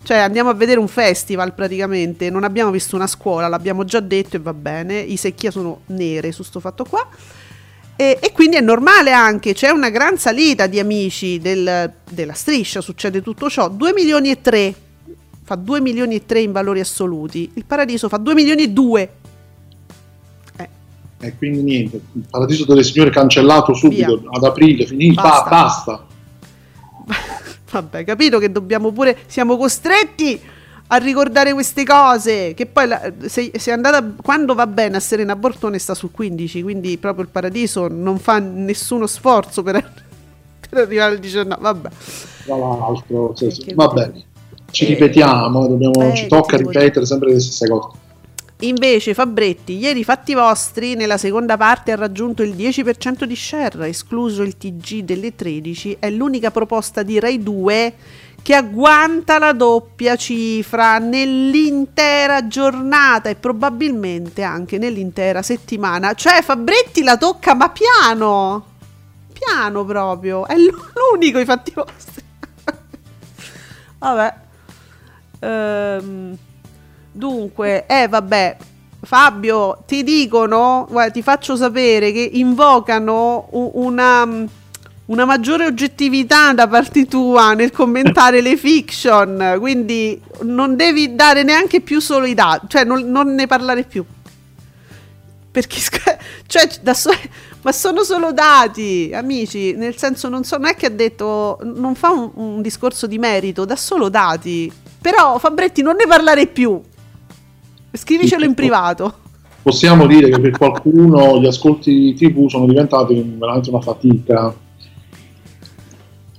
[0.04, 2.30] Cioè andiamo a vedere un festival praticamente.
[2.30, 4.98] Non abbiamo visto una scuola, l'abbiamo già detto e va bene.
[4.98, 7.08] I secchia sono nere su sto fatto qua.
[7.94, 12.80] E, e, quindi è normale anche, c'è una gran salita di amici del, della striscia,
[12.80, 13.68] succede tutto ciò.
[13.68, 14.74] 2 milioni e 3
[15.44, 19.10] fa 2 milioni e 3 in valori assoluti, il Paradiso fa 2 milioni e 2.
[21.24, 24.30] E quindi niente, il Paradiso delle Signore cancellato subito Via.
[24.32, 25.48] ad aprile, finito, Basta.
[25.48, 26.06] basta.
[27.70, 30.38] Vabbè, capito che dobbiamo pure, siamo costretti
[30.88, 32.54] a ricordare queste cose.
[32.54, 36.10] Che poi la, se, se è andata quando va bene a Serena Bortone sta sul
[36.10, 39.74] 15, quindi proprio il paradiso non fa nessuno sforzo per,
[40.68, 41.60] per arrivare al 19.
[41.62, 41.88] Vabbè,
[42.44, 43.72] Tra l'altro, sì, sì.
[43.74, 44.24] va bene.
[44.70, 47.98] Ci Eh, ripetiamo, dobbiamo- eh, ci tocca ripetere sempre le stesse cose.
[48.62, 54.42] Invece Fabretti, ieri fatti vostri nella seconda parte ha raggiunto il 10% di share, escluso
[54.42, 57.94] il TG delle 13, è l'unica proposta di Rai 2
[58.40, 66.14] che agguanta la doppia cifra nell'intera giornata e probabilmente anche nell'intera settimana.
[66.14, 68.64] Cioè Fabretti la tocca ma piano,
[69.32, 72.22] piano proprio, è l'unico i fatti vostri.
[73.98, 74.34] Vabbè.
[75.40, 76.38] Ehm,
[77.12, 78.56] dunque, eh vabbè,
[79.02, 84.46] Fabio, ti dicono, guarda, ti faccio sapere che invocano una,
[85.06, 91.80] una maggiore oggettività da parte tua nel commentare le fiction, quindi non devi dare neanche
[91.80, 94.04] più solo i dati, cioè non, non ne parlare più.
[95.50, 95.80] Perché,
[96.46, 97.10] cioè, so-
[97.62, 101.94] ma sono solo dati, amici, nel senso non, so, non è che ha detto, non
[101.94, 104.72] fa un, un discorso di merito, da solo dati.
[105.00, 106.80] Però Fabretti non ne parlare più.
[107.92, 109.18] Scrivicelo in privato.
[109.62, 114.54] Possiamo dire che per qualcuno gli ascolti TV sono diventati veramente una fatica.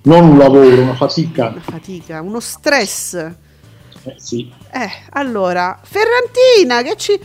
[0.05, 1.49] Non un lavoro, una fatica.
[1.49, 3.13] Una fatica, uno stress.
[3.13, 4.51] Eh, sì.
[4.71, 7.17] Eh, allora, Ferrantina che ci...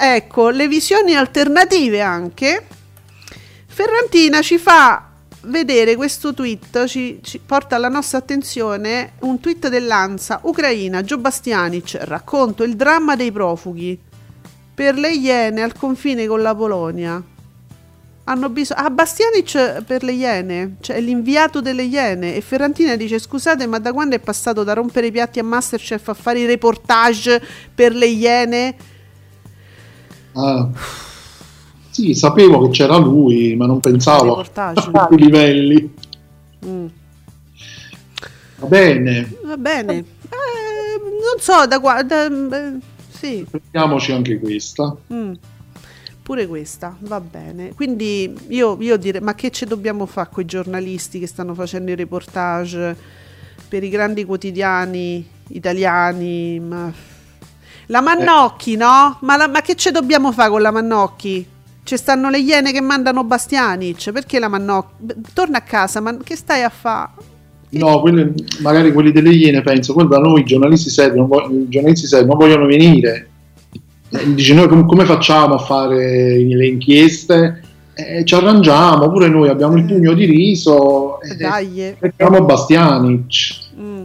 [0.00, 2.66] ecco, le visioni alternative anche.
[3.66, 5.10] Ferrantina ci fa
[5.46, 11.98] vedere questo tweet, ci, ci porta alla nostra attenzione un tweet dell'Ansa, Ucraina, Gio Bastianic,
[12.02, 13.98] racconto il dramma dei profughi
[14.74, 17.22] per le Iene al confine con la Polonia.
[18.24, 18.80] Hanno bisogno...
[18.82, 22.34] Ah, Bastianic per le Iene, cioè l'inviato delle Iene.
[22.34, 26.08] E Ferrantina dice, scusate, ma da quando è passato da rompere i piatti a Masterchef
[26.08, 27.40] a fare i reportage
[27.74, 28.76] per le Iene?
[30.32, 30.70] Ah.
[31.96, 35.94] Sì, sapevo che c'era lui, ma non pensavo a quei livelli.
[36.66, 36.86] Mm.
[38.56, 39.94] Va bene, Va bene.
[39.94, 40.04] Eh,
[41.00, 42.02] non so, da qua...
[42.02, 42.72] da- eh,
[43.08, 43.46] sì.
[43.50, 44.94] prendiamoci anche questa.
[45.10, 45.32] Mm.
[46.22, 47.72] Pure questa, va bene.
[47.74, 51.92] Quindi io, io direi, ma che ci dobbiamo fare con i giornalisti che stanno facendo
[51.92, 52.94] i reportage
[53.70, 56.60] per i grandi quotidiani italiani?
[56.60, 56.92] Ma...
[57.86, 59.16] La Mannocchi, no?
[59.22, 61.54] Ma, la- ma che ci dobbiamo fare con la Mannocchi?
[61.86, 64.48] Ci stanno le iene che mandano Bastianic, perché la?
[64.48, 67.10] Beh, Torna a casa, ma che stai a fare?
[67.68, 71.48] No, quelli- magari quelli delle Iene penso, quello da noi i giornalisti seri non, vo-
[71.48, 73.28] i giornalisti seri non vogliono venire.
[74.10, 77.62] Eh, Dice noi com- come facciamo a fare le inchieste?
[77.94, 81.94] Eh, ci arrangiamo, pure noi abbiamo il pugno di riso e Dai.
[82.00, 83.34] mettiamo Bastianic.
[83.78, 84.04] Mm.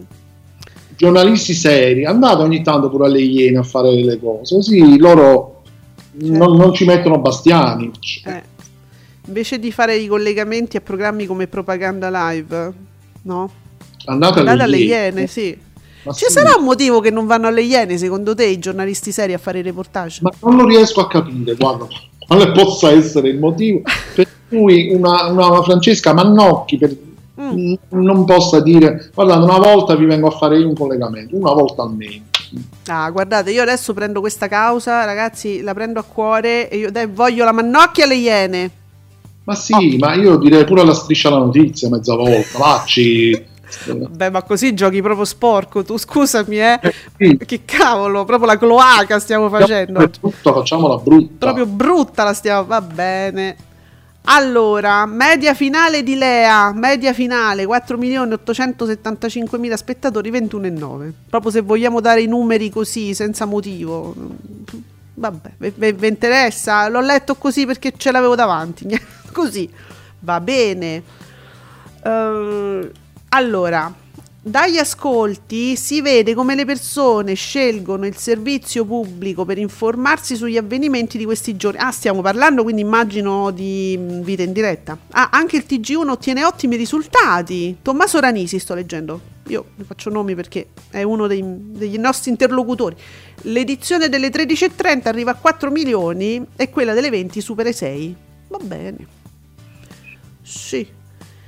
[0.95, 5.60] Giornalisti seri, andate ogni tanto pure alle Iene a fare le cose, così loro
[6.13, 8.25] non, non ci mettono Bastianic.
[8.25, 8.43] Eh.
[9.27, 12.73] Invece di fare i collegamenti a programmi come Propaganda Live,
[13.23, 13.51] no?
[14.05, 15.05] Andate, Andate alle Iene.
[15.05, 15.57] Iene, sì.
[16.03, 19.11] Ma Ci sì, sarà un motivo che non vanno alle Iene, secondo te, i giornalisti
[19.11, 20.19] seri a fare i reportage?
[20.23, 21.87] Ma non lo riesco a capire, guarda,
[22.25, 23.81] quale possa essere il motivo
[24.15, 26.97] per cui una, una Francesca Mannocchi per-
[27.39, 27.73] Mm.
[27.89, 31.81] non possa dire guardate una volta vi vengo a fare io un collegamento, una volta
[31.81, 32.25] almeno.
[32.87, 37.07] Ah, guardate, io adesso prendo questa causa, ragazzi, la prendo a cuore e io dai,
[37.07, 38.71] voglio la Mannocchi alle Iene.
[39.43, 43.49] Ma sì, ma io direi pure alla striscia la notizia mezza volta, vacci.
[44.09, 46.79] Beh, ma così giochi proprio sporco, tu scusami, eh.
[46.81, 49.99] Eh, sì, Che cavolo, proprio la cloaca stiamo facendo.
[49.99, 51.45] per tutto facciamola brutta.
[51.45, 53.55] Proprio brutta la stiamo, va bene.
[54.25, 61.11] Allora, media finale di Lea, media finale 4.875.000 spettatori, 21,9.
[61.29, 64.15] Proprio se vogliamo dare i numeri così, senza motivo.
[65.15, 66.87] Vabbè, vi interessa?
[66.87, 68.87] L'ho letto così perché ce l'avevo davanti.
[69.33, 69.67] così,
[70.19, 71.03] va bene.
[72.03, 72.91] Eh,
[73.29, 73.91] allora,
[74.43, 81.19] dagli ascolti si vede come le persone scelgono il servizio pubblico per informarsi sugli avvenimenti
[81.19, 81.79] di questi giorni.
[81.79, 84.97] Ah, stiamo parlando quindi immagino di mh, vita in diretta.
[85.11, 87.77] Ah, anche il TG1 ottiene ottimi risultati.
[87.83, 89.21] Tommaso Ranisi sto leggendo.
[89.47, 92.95] Io ne faccio nomi perché è uno dei- degli nostri interlocutori.
[93.43, 98.15] L'edizione delle 13.30 arriva a 4 milioni e quella delle 20 supera i 6.
[98.47, 98.97] Va bene.
[100.41, 100.99] Sì.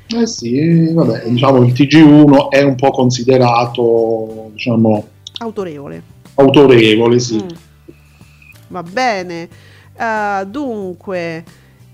[0.07, 5.07] Eh sì, vabbè, diciamo il TG1 è un po' considerato, diciamo,
[5.39, 6.03] autorevole.
[6.35, 7.35] Autorevole, sì.
[7.35, 7.47] Mm.
[8.67, 9.49] Va bene.
[9.95, 11.43] Uh, dunque,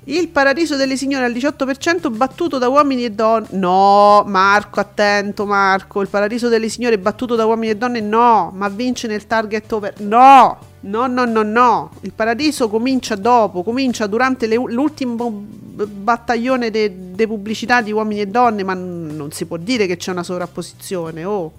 [0.10, 3.48] il paradiso delle signore al 18% battuto da uomini e donne.
[3.52, 6.02] No, Marco, attento Marco.
[6.02, 8.00] Il paradiso delle signore battuto da uomini e donne.
[8.02, 10.00] No, ma vince nel target over.
[10.00, 11.92] No, no, no, no, no.
[12.02, 18.28] Il paradiso comincia dopo, comincia durante le, l'ultimo battaglione di de pubblicità di uomini e
[18.28, 18.64] donne.
[18.64, 21.24] Ma non si può dire che c'è una sovrapposizione.
[21.24, 21.52] Oh,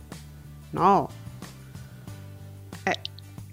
[0.70, 1.08] no.
[2.82, 2.98] Eh.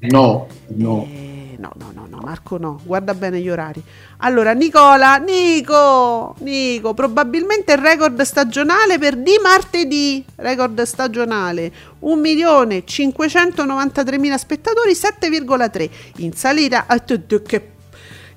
[0.09, 1.07] No, no.
[1.07, 3.83] Eh, no, no, no, no, Marco no, guarda bene gli orari.
[4.17, 14.93] Allora, Nicola, Nico, Nico, probabilmente il record stagionale per di martedì, record stagionale, 1.593.000 spettatori,
[14.93, 16.85] 7,3, in salita,
[17.45, 17.75] che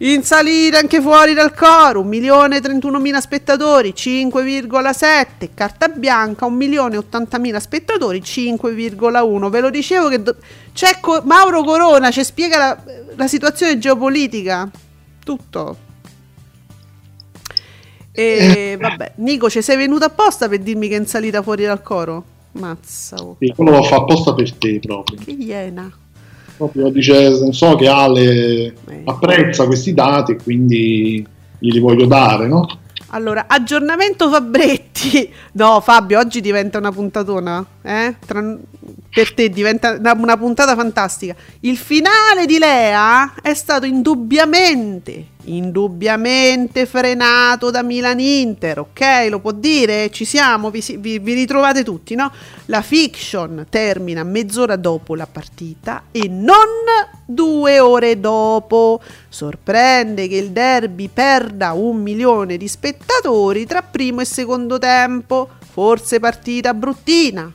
[0.02, 5.50] in salita anche fuori dal coro, 1.031.000 spettatori, 5,7.
[5.52, 9.50] Carta bianca, 1.080.000 spettatori, 5,1.
[9.50, 10.36] Ve lo dicevo che do-
[10.72, 12.82] c'è Co- Mauro Corona, ci spiega la,
[13.16, 14.70] la situazione geopolitica.
[15.22, 15.88] Tutto.
[18.12, 21.82] E vabbè, Nico, ci sei venuto apposta per dirmi che è in salita fuori dal
[21.82, 22.24] coro?
[22.52, 23.16] Mazza.
[23.16, 23.36] Oh.
[23.38, 25.18] Sì, quello lo fa apposta per te proprio.
[25.22, 25.92] Che iena
[26.60, 31.26] proprio dice so che Ale apprezza questi dati e quindi
[31.58, 32.66] glieli voglio dare, no?
[33.12, 35.32] Allora, aggiornamento Fabretti.
[35.52, 38.14] No, Fabio, oggi diventa una puntatona, eh?
[38.24, 38.56] Tra...
[39.10, 41.34] Per te diventa una puntata fantastica.
[41.60, 49.26] Il finale di Lea è stato indubbiamente indubbiamente frenato da Milan-Inter, ok?
[49.28, 50.10] Lo può dire?
[50.10, 50.70] Ci siamo?
[50.70, 52.30] Vi, vi, vi, ritrovate tutti, no?
[52.66, 56.66] La fiction termina mezz'ora dopo la partita e non
[57.24, 59.00] due ore dopo.
[59.28, 65.48] Sorprende che il derby perda un milione di spettatori tra primo e secondo tempo.
[65.72, 67.50] Forse partita bruttina,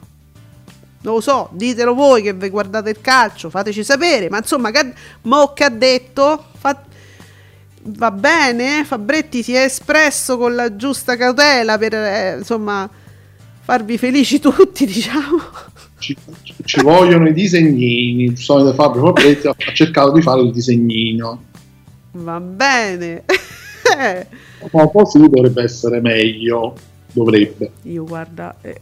[1.05, 4.91] non lo so, ditelo voi che vi guardate il calcio, fateci sapere, ma insomma, che,
[5.21, 6.45] mo che ha detto?
[6.57, 6.81] Fa,
[7.83, 12.89] va bene, Fabretti si è espresso con la giusta cautela per eh, insomma
[13.61, 15.37] farvi felici tutti, diciamo.
[15.99, 16.17] Ci,
[16.63, 21.43] ci vogliono i disegnini, il solito Fabio Fabretti ha cercato di fare il disegnino.
[22.13, 23.25] Va bene.
[24.71, 26.75] un po' sì, dovrebbe essere meglio,
[27.11, 27.71] dovrebbe.
[27.83, 28.81] Io guarda, eh,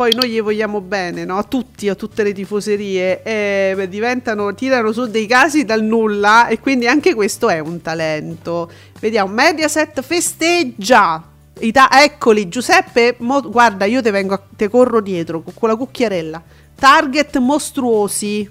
[0.00, 1.36] poi noi gli vogliamo bene, no?
[1.36, 6.48] A tutti, a tutte le tifoserie, e beh, diventano, tirano su dei casi dal nulla
[6.48, 8.70] e quindi anche questo è un talento.
[8.98, 11.22] Vediamo, Mediaset festeggia.
[11.58, 16.42] Ita- eccoli, Giuseppe, mo- guarda, io te vengo, te corro dietro con la cucchiarella.
[16.76, 18.50] Target mostruosi.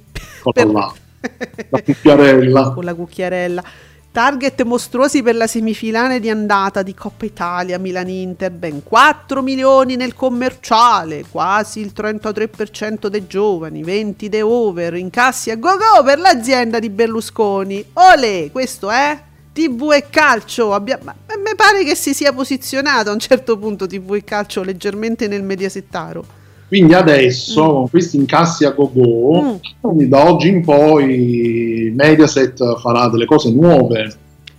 [0.53, 0.67] Per...
[0.71, 2.69] La cucchiarella.
[2.73, 3.63] con la cucchiarella.
[4.11, 10.15] Target mostruosi per la semifinale di andata di Coppa Italia Milan-Inter, ben 4 milioni nel
[10.15, 16.89] commerciale, quasi il 33% dei giovani, 20 de over, incassi a go-go per l'azienda di
[16.89, 17.85] Berlusconi.
[17.93, 19.15] Ole, questo è
[19.53, 20.73] TV e calcio.
[20.73, 20.97] Abbia...
[21.03, 25.43] mi pare che si sia posizionato a un certo punto TV e calcio leggermente nel
[25.43, 26.38] mediasettaro.
[26.69, 27.67] Quindi adesso mm.
[27.67, 30.01] con questi incassi a go-go, mm.
[30.03, 34.15] da oggi in poi Mediaset farà delle cose nuove,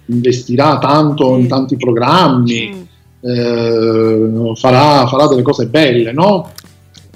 [0.07, 1.38] investirà tanto mm.
[1.38, 3.31] in tanti programmi, mm.
[3.31, 6.51] eh, farà, farà, delle cose belle, no?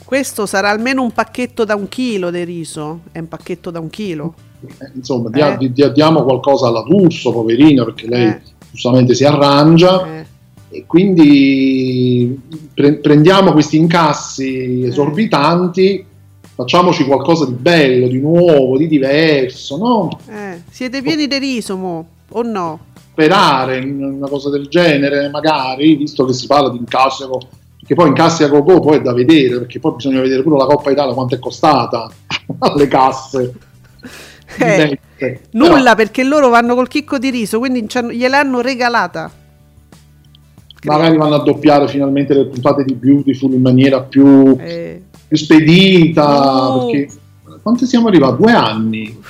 [0.04, 3.90] Questo sarà almeno un pacchetto da un chilo di riso, è un pacchetto da un
[3.90, 4.34] chilo.
[4.78, 5.32] Eh, insomma, eh.
[5.32, 8.40] dia, dia, diamo qualcosa alla D'Urso, poverino, perché lei eh.
[8.70, 10.26] giustamente si arrangia eh.
[10.74, 12.36] E quindi
[12.74, 14.84] pre- prendiamo questi incassi mm.
[14.86, 16.04] esorbitanti,
[16.52, 20.18] facciamoci qualcosa di bello, di nuovo, di diverso, no?
[20.28, 22.86] Eh, siete pieni di riso, mo, o no?
[23.12, 27.24] Sperare in una cosa del genere, magari, visto che si parla di incassi,
[27.78, 30.66] perché poi incassi a go poi è da vedere, perché poi bisogna vedere pure la
[30.66, 32.10] Coppa Italia quanto è costata
[32.58, 33.54] alle casse.
[34.58, 34.98] Eh,
[35.52, 39.30] nulla Però, perché loro vanno col chicco di riso, quindi gliel'hanno regalata
[40.84, 45.02] magari vanno a doppiare finalmente le puntate di Beautiful in maniera più, eh.
[45.26, 46.70] più spedita.
[46.70, 46.90] Oh.
[46.90, 47.08] Perché
[47.62, 48.42] quanto siamo arrivati?
[48.42, 49.22] Due anni.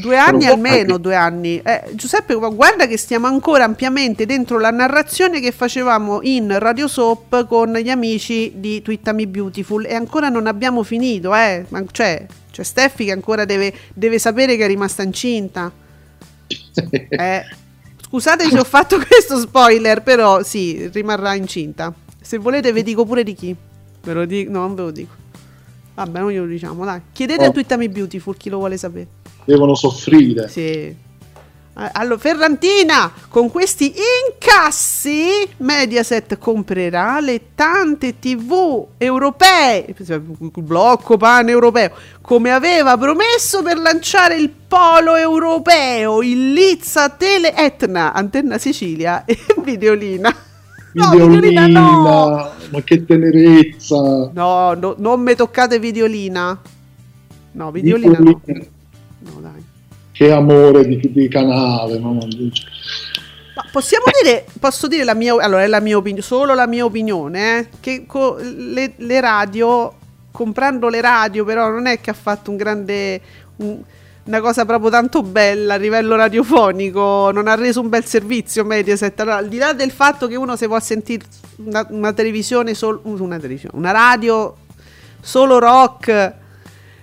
[0.00, 1.60] Due anni almeno, due anni.
[1.62, 7.46] Eh, Giuseppe, guarda che stiamo ancora ampiamente dentro la narrazione che facevamo in Radio Soap
[7.46, 11.64] con gli amici di Twittami Beautiful e ancora non abbiamo finito, eh.
[11.92, 15.70] Cioè, c'è Steffi che ancora deve, deve sapere che è rimasta incinta.
[17.08, 17.42] eh.
[18.14, 21.92] Scusate se ho fatto questo spoiler, però sì, rimarrà incinta.
[22.20, 23.56] Se volete vi dico pure di chi.
[24.04, 25.14] Ve lo dico, no, non ve lo dico.
[25.94, 27.00] Vabbè, non glielo diciamo, dai.
[27.10, 27.48] Chiedete oh.
[27.48, 29.08] a Twittami Beautiful chi lo vuole sapere.
[29.44, 30.48] Devono soffrire.
[30.48, 30.94] Sì.
[31.76, 33.92] Eh, allora, Ferrantina, con questi
[34.28, 43.78] incassi, Mediaset comprerà le tante TV europee, il blocco pan europeo, come aveva promesso per
[43.78, 50.32] lanciare il polo europeo, il Lizza Tele Etna, Antenna Sicilia e Videolina.
[50.92, 52.50] No, videolina, no.
[52.70, 54.30] ma che tenerezza!
[54.32, 56.56] No, no non mi toccate Videolina.
[57.50, 58.40] No, Videolina, videolina.
[58.46, 58.73] no.
[60.14, 61.98] Che amore di, di canale.
[61.98, 62.12] No?
[63.56, 66.84] Ma possiamo dire, posso dire la mia, allora è la mia opinione, solo la mia
[66.84, 69.92] opinione, eh, che co- le, le, radio,
[70.30, 73.20] comprando le radio però non è che ha fatto un grande,
[73.56, 73.80] un,
[74.24, 79.18] una cosa proprio tanto bella a livello radiofonico, non ha reso un bel servizio Mediaset,
[79.18, 81.24] allora, al di là del fatto che uno si può sentire
[81.56, 84.56] una, una televisione, sol, una televisione, una radio
[85.20, 86.34] solo rock,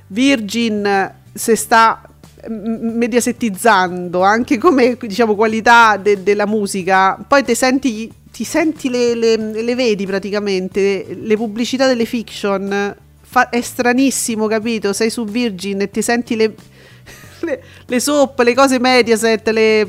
[0.07, 2.01] Virgin, se sta
[2.47, 9.37] mediasetizzando anche come diciamo qualità de- della musica poi ti senti, ti senti le, le,
[9.37, 15.91] le, vedi praticamente le pubblicità delle fiction fa- è stranissimo capito sei su Virgin e
[15.91, 16.55] ti senti le,
[17.41, 19.87] le, le soap le cose mediaset le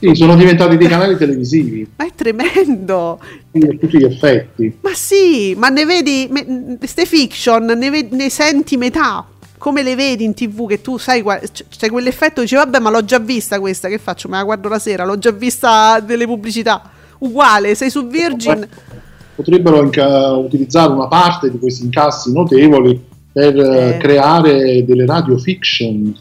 [0.00, 1.86] sì, sono diventati dei canali televisivi.
[1.96, 3.20] Ma è tremendo!
[3.20, 4.78] A tutti gli effetti.
[4.80, 6.26] Ma sì, ma ne vedi,
[6.78, 9.26] queste fiction, ne, ve- ne senti metà
[9.60, 13.18] come le vedi in tv che tu sai, c'è quell'effetto, dici vabbè ma l'ho già
[13.18, 14.26] vista questa, che faccio?
[14.26, 16.90] Me la guardo la sera, l'ho già vista delle pubblicità.
[17.18, 18.66] Uguale, sei su Virgin.
[19.34, 23.98] Potrebbero inca- utilizzare una parte di questi incassi notevoli per eh.
[24.00, 26.16] creare delle radio fiction.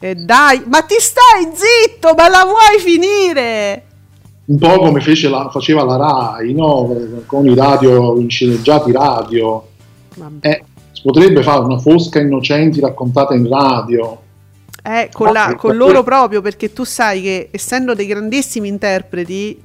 [0.00, 3.84] E dai, ma ti stai zitto, ma la vuoi finire?
[4.46, 6.92] Un po' come la, faceva la RAI, no?
[7.26, 9.64] Con i radio, i sceneggiati radio.
[10.40, 10.64] Eh,
[11.02, 14.22] potrebbe fare una Fosca Innocenti raccontata in radio.
[14.82, 19.62] Eh, con, la, con loro proprio, perché tu sai che essendo dei grandissimi interpreti,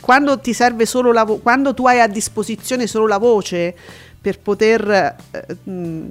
[0.00, 3.74] quando ti serve solo la vo- quando tu hai a disposizione solo la voce
[4.20, 5.46] per poter eh,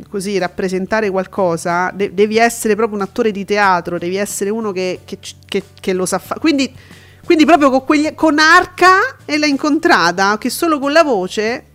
[0.10, 5.00] così rappresentare qualcosa, de- devi essere proprio un attore di teatro, devi essere uno che,
[5.06, 5.18] che,
[5.48, 6.42] che, che lo sa fare.
[6.42, 6.70] Quindi,
[7.24, 11.68] quindi, proprio con, quegli, con Arca e l'ha incontrata, che solo con la voce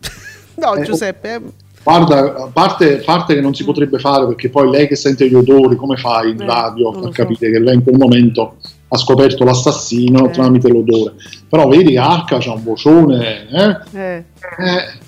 [0.60, 1.40] No, eh, Giuseppe.
[1.82, 5.34] Guarda, a parte, parte, che non si potrebbe fare perché poi lei che sente gli
[5.34, 7.52] odori, come fa in eh, radio a capire so.
[7.52, 8.56] che lei in quel momento
[8.88, 10.30] ha scoperto l'assassino eh.
[10.30, 11.14] tramite l'odore?
[11.48, 13.98] Però vedi che Arca c'ha un vocione, eh?
[13.98, 14.24] eh.
[14.58, 14.98] eh.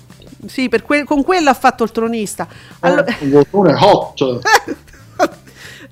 [0.47, 2.47] Sì, que- con quello ha fatto il tronista.
[2.79, 3.05] Allora...
[3.19, 4.39] un vocione hot.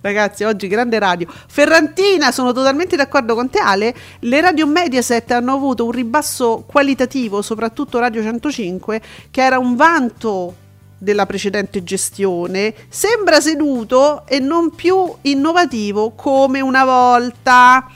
[0.01, 1.27] Ragazzi, oggi grande radio.
[1.29, 7.43] Ferrantina, sono totalmente d'accordo con te Ale, le radio Mediaset hanno avuto un ribasso qualitativo,
[7.43, 10.55] soprattutto Radio 105, che era un vanto
[11.01, 17.87] della precedente gestione, sembra seduto e non più innovativo come una volta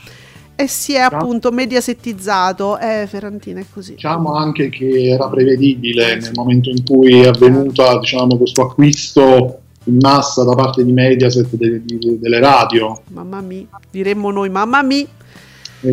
[0.55, 2.79] e si è appunto mediasettizzato.
[2.79, 3.93] Eh, Ferrantina è così.
[3.93, 9.97] Diciamo anche che era prevedibile nel momento in cui è avvenuto diciamo, questo acquisto in
[10.01, 12.99] massa da parte di Mediaset de, de, delle radio.
[13.09, 15.05] Mamma mia, diremmo noi, mamma mia.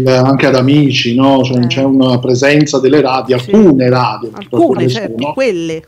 [0.06, 1.42] anche ad amici, no?
[1.42, 1.66] cioè, eh.
[1.66, 4.30] c'è una presenza delle radio, alcune radio.
[4.32, 5.82] Alcune, certo, quelle.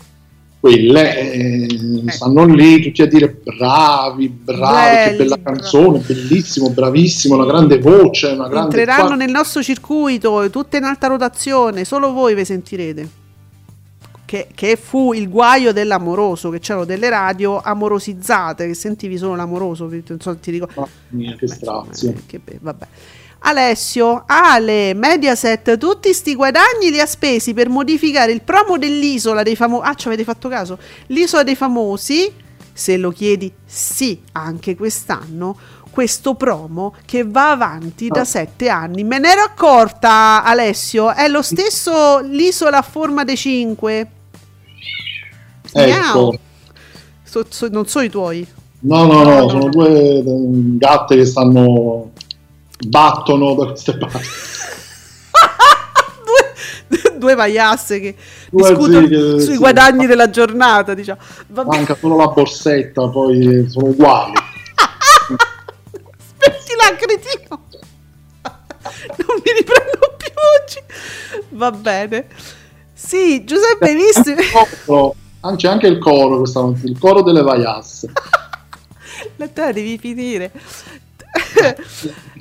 [0.65, 1.69] Quelle eh,
[2.07, 2.11] eh.
[2.11, 7.79] stanno lì tutti a dire bravi, bravi, Belli, che bella canzone, bellissimo, bravissimo, una grande
[7.79, 8.29] voce.
[8.29, 13.09] Una grande Entreranno nel nostro circuito, tutte in alta rotazione, solo voi vi sentirete
[14.25, 19.87] che, che, fu il guaio dell'amoroso, che c'erano delle radio amorosizzate, che sentivi solo l'amoroso,
[19.87, 20.81] non so, ti ricordo.
[20.81, 22.09] Oh, mia, che strazio.
[22.09, 22.87] Eh, che be- vabbè.
[23.47, 29.55] Alessio, Ale, Mediaset, tutti sti guadagni li ha spesi per modificare il promo dell'isola dei
[29.55, 29.86] famosi.
[29.86, 30.78] Ah, ci avete fatto caso?
[31.09, 32.32] L'isola dei famosi,
[32.72, 35.57] se lo chiedi, sì, anche quest'anno.
[35.90, 38.24] Questo promo che va avanti da ah.
[38.24, 39.05] sette anni.
[39.05, 41.12] Me ne ero accorta, Alessio.
[41.12, 44.11] È lo stesso l'isola a forma dei cinque.
[45.70, 46.38] Ecco.
[47.22, 48.47] So, so, non so i tuoi.
[48.80, 52.11] No, no, no, sono due gatte che stanno
[52.89, 54.18] battono da queste parti.
[56.89, 58.16] due, due vaiasse che
[58.51, 60.07] due discutono che, sui sì, guadagni ma...
[60.07, 61.20] della giornata, diciamo.
[61.49, 61.76] Vabbè.
[61.76, 64.32] Manca solo la borsetta, poi sono uguali.
[66.37, 67.62] Smettila, cretino.
[69.16, 70.80] non mi riprendo più oggi.
[71.51, 72.26] Va bene.
[72.93, 74.35] Sì, Giuseppe, hai visto?
[75.57, 78.11] c'è anche il coro questa mattina, il coro delle vaiasse.
[79.37, 80.51] La te devi finire.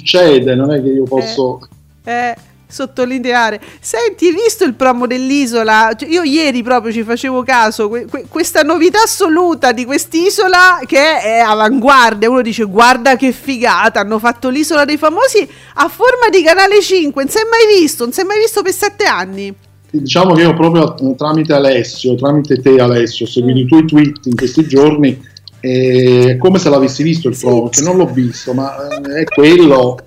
[0.03, 1.59] Succede, non è che io posso...
[2.03, 2.35] Eh, eh
[2.73, 3.61] sottolineare.
[3.79, 5.93] Senti, hai visto il promo dell'isola?
[5.95, 11.19] Cioè, io ieri proprio ci facevo caso, que- que- questa novità assoluta di quest'isola che
[11.19, 12.29] è avanguardia.
[12.29, 17.23] Uno dice guarda che figata, hanno fatto l'isola dei famosi a forma di canale 5,
[17.23, 19.53] non si è mai visto, non si è mai visto per sette anni.
[19.91, 23.61] Diciamo che io proprio tramite Alessio, tramite te Alessio, ho seguito mm.
[23.61, 25.31] i tuoi tweet in questi giorni
[25.63, 29.97] è come se l'avessi visto il promo, che non l'ho visto, ma eh, è quello.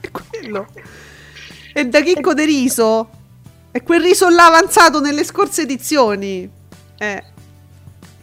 [0.00, 0.66] è quello.
[1.72, 3.08] È da Chicco de Riso.
[3.70, 6.48] È quel riso là avanzato nelle scorse edizioni.
[6.98, 7.22] Eh.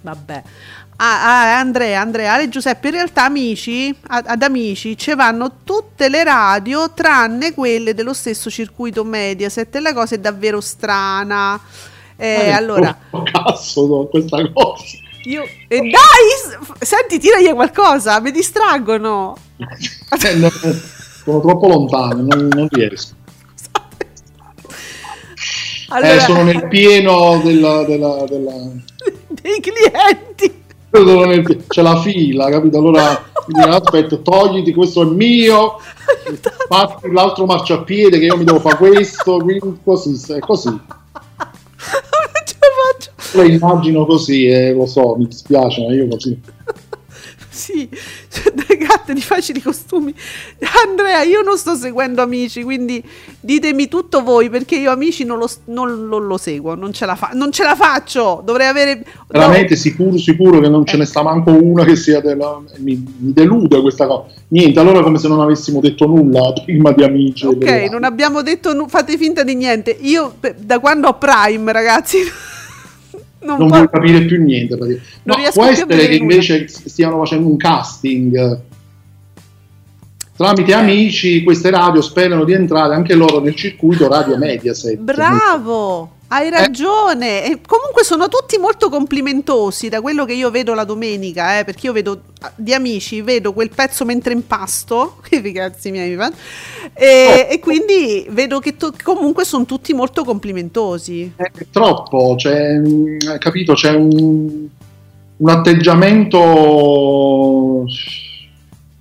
[0.02, 0.44] Vabbè.
[0.98, 6.08] Ah, ah, Andrea, Andrea, Ale Giuseppe, in realtà amici, ad, ad, amici ci vanno tutte
[6.08, 11.60] le radio tranne quelle dello stesso circuito Mediaset e la cosa è davvero strana.
[12.16, 12.96] Eh, ah, allora...
[13.24, 15.02] Cazzo, no, questa cosa.
[15.24, 15.48] Io...
[15.68, 16.70] E dai!
[16.80, 19.38] Senti, tiragli qualcosa, mi distraggono.
[20.24, 23.16] Eh, no, sono troppo lontano, non, non riesco.
[25.90, 26.14] Allora...
[26.14, 28.52] Eh, sono nel pieno della, della, della...
[29.28, 30.62] dei clienti.
[31.68, 32.78] C'è la fila, capito?
[32.78, 33.20] Allora
[33.70, 35.80] aspetta, togliti, questo è mio,
[36.68, 40.80] fatti l'altro marciapiede che io mi devo fare questo, quindi così, è così.
[43.34, 46.40] Lo immagino così, eh, lo so, mi dispiace, ma io così.
[47.50, 47.88] sì,
[48.30, 50.14] cioè, delle gatte di facili costumi.
[50.88, 53.04] Andrea, io non sto seguendo amici, quindi
[53.40, 57.32] ditemi tutto voi perché io amici non lo, non, non lo seguo, non ce, fa-
[57.34, 58.42] non ce, la faccio.
[58.44, 59.06] Dovrei avere.
[59.28, 59.80] Veramente no.
[59.80, 62.22] sicuro, sicuro che non ce ne sta manco una che sia.
[62.22, 62.60] Della...
[62.78, 64.26] Mi, mi, delude questa cosa.
[64.50, 67.46] Niente, allora come se non avessimo detto nulla prima di amici.
[67.46, 69.96] Ok, non abbiamo detto, nu- fate finta di niente.
[70.02, 72.52] Io da quando ho Prime, ragazzi.
[73.44, 74.76] Non, non vuoi capire più niente.
[75.24, 78.62] No, può essere che invece stiano facendo un casting
[80.36, 84.98] tramite amici queste radio sperano di entrare anche loro nel circuito radio Mediaset.
[84.98, 86.12] Bravo!
[86.34, 86.50] Hai eh.
[86.50, 91.64] ragione, e comunque sono tutti molto complimentosi da quello che io vedo la domenica, eh,
[91.64, 92.22] perché io vedo
[92.56, 97.54] di amici, vedo quel pezzo mentre impasto, che ragazzi miei, e, oh.
[97.54, 101.34] e quindi vedo che to- comunque sono tutti molto complimentosi.
[101.36, 104.68] È troppo, c'è, mm, capito, c'è un,
[105.38, 107.86] un atteggiamento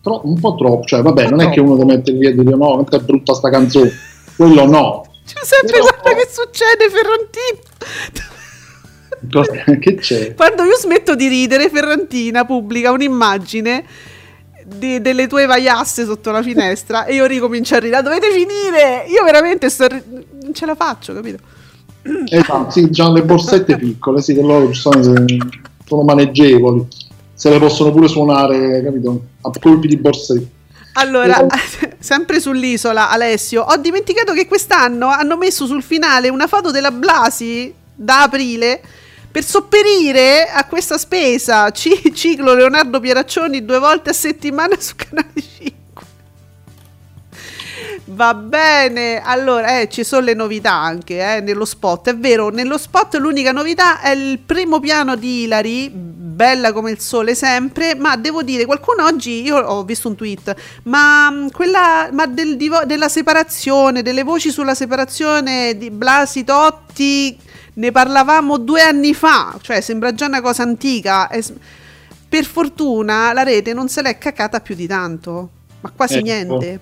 [0.02, 1.50] tro- un po' troppo, cioè vabbè, non troppo.
[1.50, 3.90] è che uno deve mettere lì e dire no, quanto è brutta sta canzone,
[4.36, 5.82] quello no Giuseppe, Però...
[5.82, 7.70] guarda che succede, Ferrantino.
[9.78, 10.34] che c'è?
[10.34, 13.84] Quando io smetto di ridere, Ferrantina pubblica un'immagine
[14.64, 18.02] di, delle tue vaiasse sotto la finestra e io ricomincio a ridere.
[18.02, 19.04] Dovete finire!
[19.08, 21.38] Io veramente sto non ce la faccio, capito?
[22.28, 26.86] Esatto, sì, hanno le borsette piccole, sì, che loro sono, sono maneggevoli.
[27.34, 29.22] Se le possono pure suonare, capito?
[29.42, 30.60] A colpi di borsette.
[30.94, 31.46] Allora,
[31.98, 37.72] sempre sull'isola, Alessio, ho dimenticato che quest'anno hanno messo sul finale una foto della Blasi
[37.94, 38.80] da aprile
[39.30, 41.70] per sopperire a questa spesa.
[41.70, 45.80] C- ciclo Leonardo Pieraccioni due volte a settimana su Canale 5.
[48.04, 52.10] Va bene, allora eh, ci sono le novità anche eh, nello spot.
[52.10, 55.90] È vero, nello spot l'unica novità è il primo piano di Hilary,
[56.32, 60.54] bella come il sole sempre, ma devo dire, qualcuno oggi, io ho visto un tweet,
[60.84, 67.38] ma, mm, quella, ma del, della separazione, delle voci sulla separazione di Blasi Totti,
[67.74, 71.30] ne parlavamo due anni fa, cioè sembra già una cosa antica.
[72.28, 76.24] Per fortuna la rete non se l'è cacata più di tanto, ma quasi ecco.
[76.24, 76.80] niente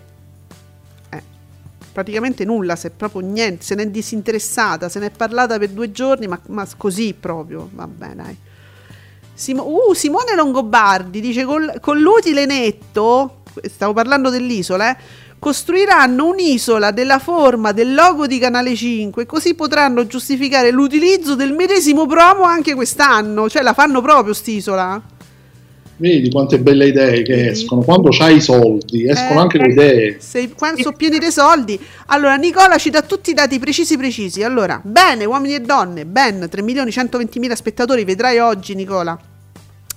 [1.92, 5.90] praticamente nulla, se proprio niente, se ne è disinteressata, se ne è parlata per due
[5.90, 8.36] giorni, ma, ma così proprio, vabbè dai.
[9.40, 15.00] Simo, uh, Simone Longobardi dice con, con l'utile netto, stavo parlando dell'isola, eh,
[15.38, 22.04] costruiranno un'isola della forma del logo di Canale 5 così potranno giustificare l'utilizzo del medesimo
[22.04, 25.02] promo anche quest'anno, cioè la fanno proprio st'isola.
[25.96, 27.48] Vedi quante belle idee che Vedi?
[27.48, 27.80] escono.
[27.80, 30.16] Quando c'hai i soldi, escono eh, anche le idee.
[30.18, 31.80] Se, quando sono pieni di soldi.
[32.06, 34.42] Allora, Nicola ci dà tutti i dati precisi precisi.
[34.42, 39.18] Allora, bene, uomini e donne, ben 3 milioni 120 mila spettatori, vedrai oggi Nicola.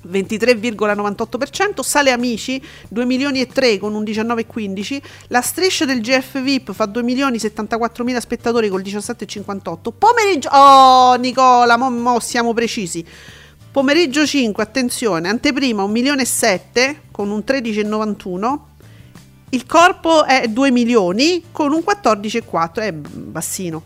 [0.08, 6.74] 23,98%, sale Amici 2 milioni e 3 con un 19,15, la striscia del GF VIP
[6.74, 12.54] fa 2 milioni e 74 mila spettatori col 17,58, pomeriggio, oh Nicola, mo, mo siamo
[12.54, 13.06] precisi,
[13.74, 18.60] Pomeriggio 5, attenzione, anteprima 1 milione e 7 con un 13,91.
[19.49, 23.82] Il corpo è 2 milioni con un 14,4, è bassino.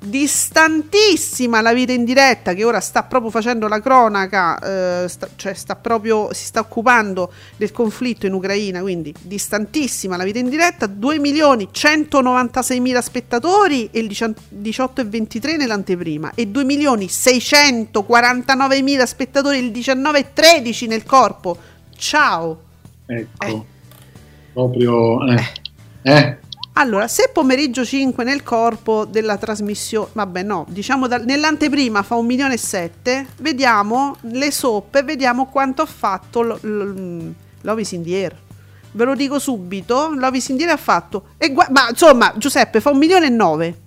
[0.00, 5.54] Distantissima la vita in diretta che ora sta proprio facendo la cronaca, eh, sta, cioè
[5.54, 10.86] sta proprio, si sta occupando del conflitto in Ucraina, quindi distantissima la vita in diretta,
[10.86, 18.82] 2 milioni 196 mila spettatori e il 18 e 23 nell'anteprima e 2 milioni 649
[18.82, 21.56] mila spettatori il 19 e 13 nel corpo.
[21.96, 22.62] Ciao!
[23.06, 23.62] Ecco, eh.
[24.52, 25.26] proprio...
[25.26, 25.44] Eh.
[26.02, 26.38] eh.
[26.80, 32.24] Allora, se pomeriggio 5 nel corpo della trasmissione, vabbè no, diciamo da, nell'anteprima fa un
[32.24, 38.14] milione e sette, vediamo le soppe, vediamo quanto ha fatto l- l- l'Ovis in the
[38.14, 38.36] Air.
[38.92, 42.90] Ve lo dico subito, l'Ovis in the Air ha fatto, gu- ma insomma Giuseppe fa
[42.90, 43.78] un milione e nove,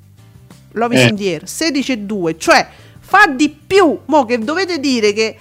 [0.73, 1.07] l'Ovis eh.
[1.07, 2.67] in the Air, 16 e 2, cioè
[2.99, 5.37] fa di più, mo che dovete dire che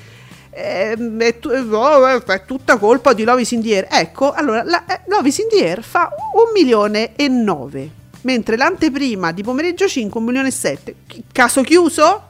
[0.50, 3.86] eh, è, oh, è, tutta colpa di Lovis in the Air.
[3.90, 7.88] Ecco, allora la, eh, Lovis in the Air fa un milione e nove,
[8.22, 10.94] mentre l'anteprima di pomeriggio 5 un milione e sette.
[11.32, 12.22] Caso chiuso?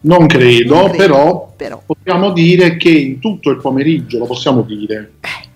[0.00, 4.62] Non credo, non credo però, però, possiamo dire che in tutto il pomeriggio, lo possiamo
[4.62, 5.48] dire, eh.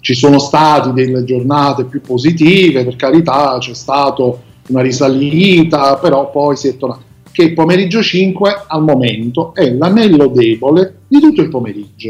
[0.00, 6.56] ci sono state delle giornate più positive, per carità, c'è stato una risalita, però poi
[6.56, 7.05] si è tornato
[7.36, 12.08] che il pomeriggio 5 al momento è l'anello debole di tutto il pomeriggio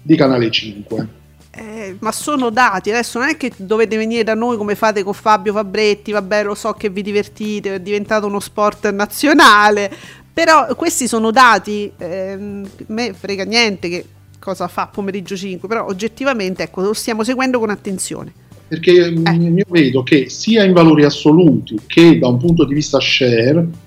[0.00, 1.08] di Canale 5.
[1.50, 5.12] Eh, ma sono dati, adesso non è che dovete venire da noi come fate con
[5.12, 9.92] Fabio Fabretti, vabbè lo so che vi divertite, è diventato uno sport nazionale,
[10.32, 14.04] però questi sono dati, eh, me frega niente che
[14.38, 18.32] cosa fa pomeriggio 5, però oggettivamente ecco, lo stiamo seguendo con attenzione.
[18.66, 19.34] Perché eh.
[19.34, 23.86] io vedo che sia in valori assoluti che da un punto di vista share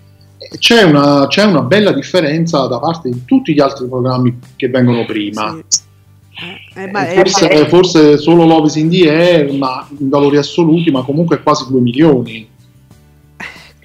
[0.58, 5.06] c'è una, c'è una, bella differenza da parte di tutti gli altri programmi che vengono
[5.06, 5.58] prima.
[5.68, 5.90] Sì.
[6.74, 11.04] Eh, eh, forse, eh, forse, solo Love in the Air, ma in valori assoluti, ma
[11.04, 12.50] comunque quasi 2 milioni.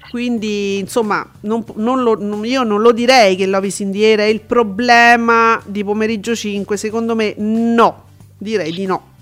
[0.09, 4.19] Quindi, insomma, non, non lo, non, io non lo direi che Love in the Air
[4.19, 6.77] è il problema di pomeriggio 5.
[6.77, 8.03] Secondo me, no,
[8.37, 9.15] direi di no.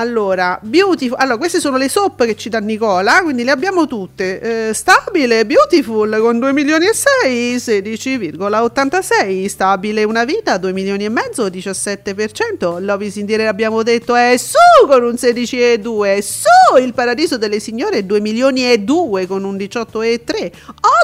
[0.00, 4.68] Allora, Beautiful, allora queste sono le soap che ci dà Nicola, quindi le abbiamo tutte.
[4.68, 9.48] Eh, stabile, Beautiful con 2 milioni e 6, 16,86.
[9.48, 12.78] Stabile Una Vita, 2 milioni e mezzo, 17%.
[12.80, 16.20] Love is in abbiamo detto è su con un 16,2.
[16.20, 20.52] Su Il Paradiso delle Signore, 2 milioni e 2 con un 18,3.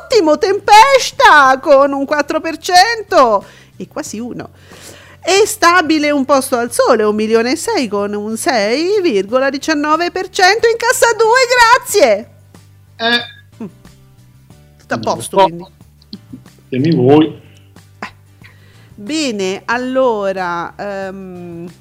[0.02, 3.42] Ottimo Tempesta con un 4%
[3.76, 4.50] e quasi 1
[5.24, 8.90] è stabile un posto al sole, un milione e sei con un 6,19% in
[10.76, 11.28] cassa 2,
[11.88, 12.28] grazie.
[12.96, 13.64] Eh.
[13.64, 13.68] Mm.
[14.80, 15.44] Tutto a posto, so.
[15.44, 15.64] quindi.
[16.68, 17.40] Temi voi.
[18.00, 18.12] Eh.
[18.96, 21.72] Bene, allora, um,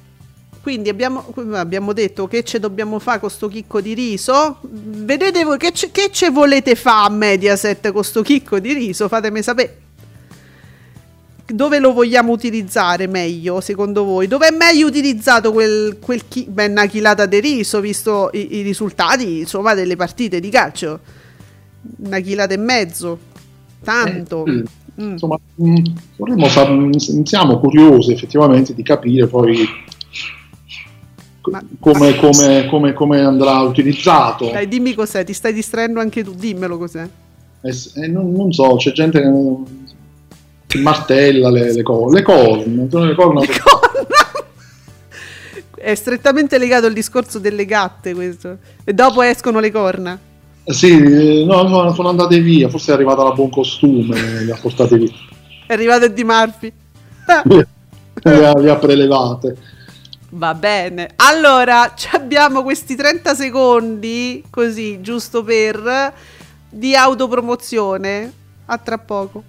[0.62, 4.60] quindi abbiamo, abbiamo, detto che ce dobbiamo fare con sto chicco di riso.
[4.62, 9.06] Vedete voi che ce, che ce volete fare a Mediaset con sto chicco di riso?
[9.06, 9.83] Fatemi sapere
[11.46, 14.26] dove lo vogliamo utilizzare meglio secondo voi?
[14.26, 18.62] Dove è meglio utilizzato quel, quel chi- beh, una chilata di riso visto i, i,
[18.62, 21.00] risultati insomma delle partite di calcio?
[21.98, 23.18] Una chilata e mezzo,
[23.82, 24.46] tanto.
[24.46, 24.52] Eh,
[25.02, 25.10] mm.
[25.10, 25.80] Insomma, mh,
[26.22, 29.66] mm, siamo curiosi effettivamente di capire poi
[31.50, 34.50] ma, come, come, come, come, andrà utilizzato.
[34.50, 37.06] Dai, dimmi cos'è, ti stai distraendo anche tu, dimmelo cos'è.
[37.60, 39.28] Eh, eh, non, non, so, c'è gente che
[40.82, 42.82] martella le, le, co- le corna.
[42.82, 43.40] Le corna, le corna.
[45.74, 48.56] È strettamente legato al discorso delle gatte questo.
[48.84, 50.18] E dopo escono le corna.
[50.64, 52.68] Sì, no, no, sono andate via.
[52.68, 55.12] Forse è arrivata la buon costume, le ha portate via.
[55.66, 56.72] È arrivata di Murphy.
[58.22, 59.56] le, ha, le ha prelevate.
[60.30, 61.10] Va bene.
[61.16, 66.12] Allora, abbiamo questi 30 secondi, così, giusto per,
[66.70, 68.32] di autopromozione.
[68.66, 69.42] A tra poco.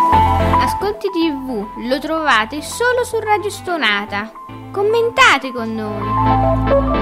[0.00, 4.30] Ascolti TV lo trovate solo su Radio Stonata.
[4.70, 6.96] Commentate con noi.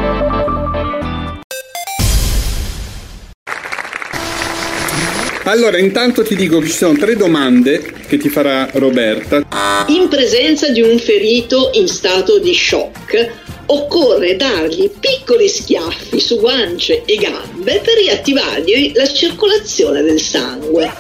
[5.44, 9.46] Allora, intanto ti dico che ci sono tre domande che ti farà Roberta.
[9.88, 13.30] In presenza di un ferito in stato di shock,
[13.66, 20.90] occorre dargli piccoli schiaffi su guance e gambe per riattivargli la circolazione del sangue.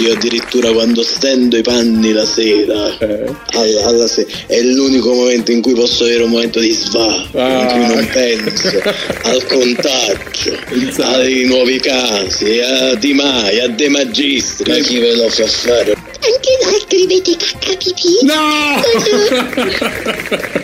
[0.00, 3.34] Io addirittura quando stendo i panni la sera, eh.
[3.52, 7.60] alla, alla se- è l'unico momento in cui posso avere un momento di sva, ah.
[7.60, 8.82] in cui non penso
[9.22, 10.56] al contagio,
[11.02, 14.70] ai nuovi casi, a Di Mai, a De Magistri.
[14.70, 15.92] Ma chi ve lo fa fare?
[15.92, 18.24] Anche voi scrivete cacca pipì?
[18.24, 18.80] No!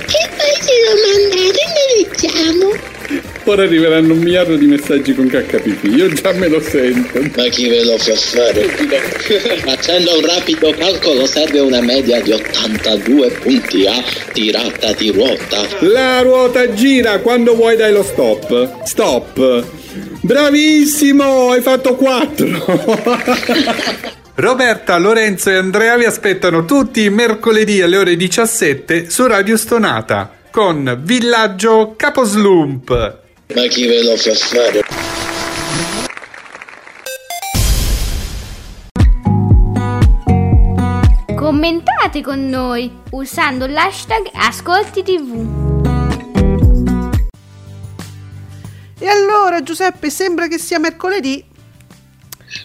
[0.07, 2.96] che poi se lo mandate ne leggiamo.
[3.49, 7.21] Ora arriveranno un miliardo di messaggi con KPP, io già me lo sento.
[7.37, 8.67] Ma chi ve lo fa fare?
[9.63, 15.65] Facendo un rapido calcolo serve una media di 82 punti a tirata di ruota.
[15.83, 18.85] La ruota gira, quando vuoi dai lo stop.
[18.85, 19.65] Stop.
[20.23, 22.47] Bravissimo, hai fatto 4.
[24.35, 30.33] Roberta, Lorenzo e Andrea vi aspettano tutti i mercoledì alle ore 17 su Radio Stonata
[30.51, 33.25] con Villaggio Caposlump.
[33.55, 34.83] Ma chi ve lo fa fare?
[41.35, 45.65] Commentate con noi usando l'hashtag Ascolti TV.
[48.99, 51.45] E allora Giuseppe, sembra che sia mercoledì.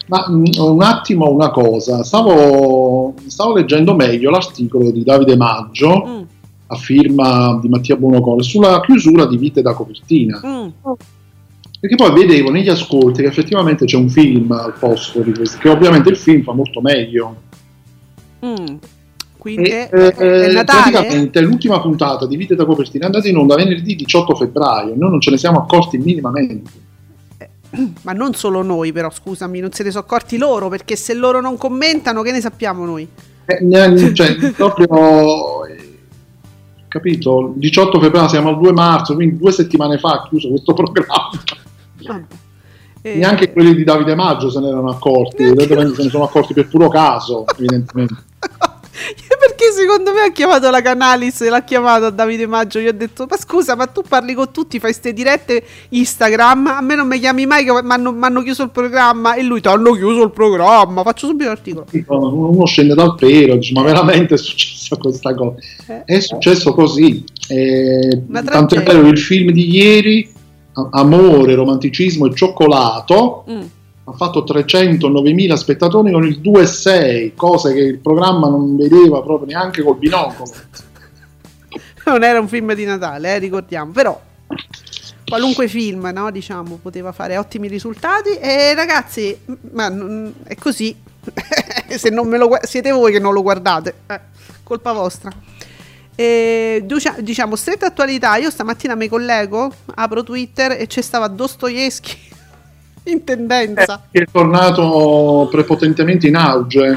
[0.08, 6.22] Ma mh, un attimo una cosa, stavo, stavo leggendo meglio l'articolo di Davide Maggio Mm,
[6.72, 10.40] a firma di Mattia Buonocore sulla chiusura di Vite da copertina.
[10.44, 10.68] mm.
[11.80, 15.68] Perché poi vedevo negli ascolti che effettivamente c'è un film al posto di questo, che
[15.68, 17.36] ovviamente il film fa molto meglio.
[18.46, 18.76] Mm.
[19.36, 23.36] Quindi E, è, eh, eh, praticamente l'ultima puntata di Vite da copertina è andata in
[23.36, 26.70] onda venerdì 18 febbraio, noi non ce ne siamo accorti minimamente.
[28.02, 31.40] Ma non solo noi, però, scusami, non se ne sono accorti loro, perché se loro
[31.40, 33.08] non commentano, che ne sappiamo noi?
[33.44, 35.61] Eh, cioè, proprio eh,
[36.92, 37.52] capito?
[37.54, 41.30] Il 18 febbraio siamo al 2 marzo, quindi due settimane fa ha chiuso questo programma.
[42.02, 42.24] Vabbè.
[43.00, 46.52] Eh, Neanche quelli di Davide Maggio se ne erano accorti, evidentemente se ne sono accorti
[46.52, 48.14] per puro caso, evidentemente.
[49.38, 52.78] Perché secondo me ha chiamato la Canalis e l'ha chiamato a Davide Maggio.
[52.78, 56.66] Gli ho detto: Ma scusa, ma tu parli con tutti, fai ste dirette Instagram.
[56.68, 59.34] A me non mi chiami mai che mi hanno chiuso il programma.
[59.34, 61.02] E lui ti hanno chiuso il programma.
[61.02, 61.86] Faccio subito l'articolo.
[62.06, 65.56] Uno scende dal pelo, dice: Ma veramente è successa questa cosa?
[65.86, 67.24] Eh, È successo così.
[67.48, 70.30] Eh, tanto è vero il film di ieri,
[70.90, 73.60] Amore, romanticismo e cioccolato, mm.
[74.04, 79.82] Ha fatto 309.000 spettatori con il 2,6, cose che il programma non vedeva proprio neanche
[79.82, 80.50] col binocolo.
[82.04, 83.92] Non era un film di Natale, eh, ricordiamo.
[83.92, 84.20] Però
[85.24, 88.30] qualunque film, no, diciamo, poteva fare ottimi risultati.
[88.30, 89.38] E ragazzi,
[89.70, 90.96] ma non- è così.
[91.88, 94.20] Se non me lo siete voi che non lo guardate, eh,
[94.64, 95.30] colpa vostra.
[96.16, 96.84] E,
[97.20, 98.34] diciamo, stretta attualità.
[98.34, 102.31] Io stamattina mi collego, apro Twitter e c'è stava Dostoevsky
[103.04, 104.02] in tendenza.
[104.10, 106.96] È tornato prepotentemente in auge.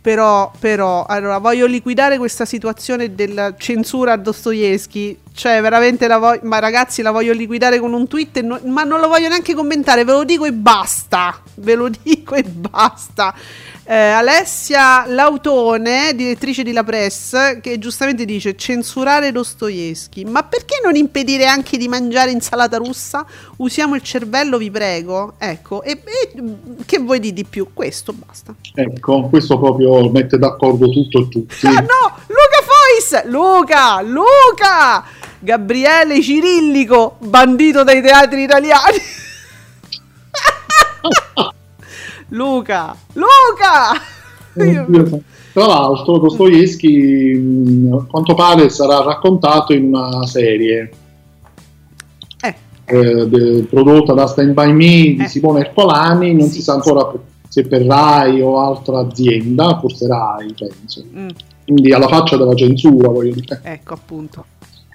[0.00, 5.18] Però, però, allora, voglio liquidare questa situazione della censura a Dostoevsky.
[5.38, 6.40] Cioè, veramente la voglio.
[6.42, 8.40] Ma ragazzi, la voglio liquidare con un tweet.
[8.40, 10.02] no- ma non lo voglio neanche commentare.
[10.02, 11.40] Ve lo dico e basta.
[11.54, 13.32] Ve lo dico e basta.
[13.84, 20.24] Eh, Alessia Lautone, direttrice di La Press, che giustamente dice censurare Dostoevsky.
[20.24, 23.24] Ma perché non impedire anche di mangiare insalata russa?
[23.58, 25.34] Usiamo il cervello, vi prego.
[25.38, 26.32] Ecco, e, e
[26.84, 27.68] che vuoi di di più?
[27.72, 28.52] Questo basta.
[28.74, 31.66] Ecco, questo proprio mette d'accordo tutto e tutti.
[31.68, 33.24] Ah no, Luca Fois!
[33.26, 35.04] Luca, Luca!
[35.40, 38.98] Gabriele Cirillico, bandito dai teatri italiani.
[42.30, 44.64] Luca, Luca!
[44.64, 45.22] Io-
[45.52, 50.90] Tra l'altro, Dostoevsky, mh, a quanto pare, sarà raccontato in una serie
[52.42, 55.28] Eh, eh, de- prodotta da Stand By Me di Eh.
[55.28, 56.34] Simone Ercolani.
[56.34, 57.10] Non Sì, si sa ancora
[57.48, 61.04] se per Rai o altra azienda, forse Rai, penso.
[61.16, 61.28] mm,
[61.64, 63.60] Quindi alla faccia della censura, voglio dire.
[63.62, 64.44] ecco appunto.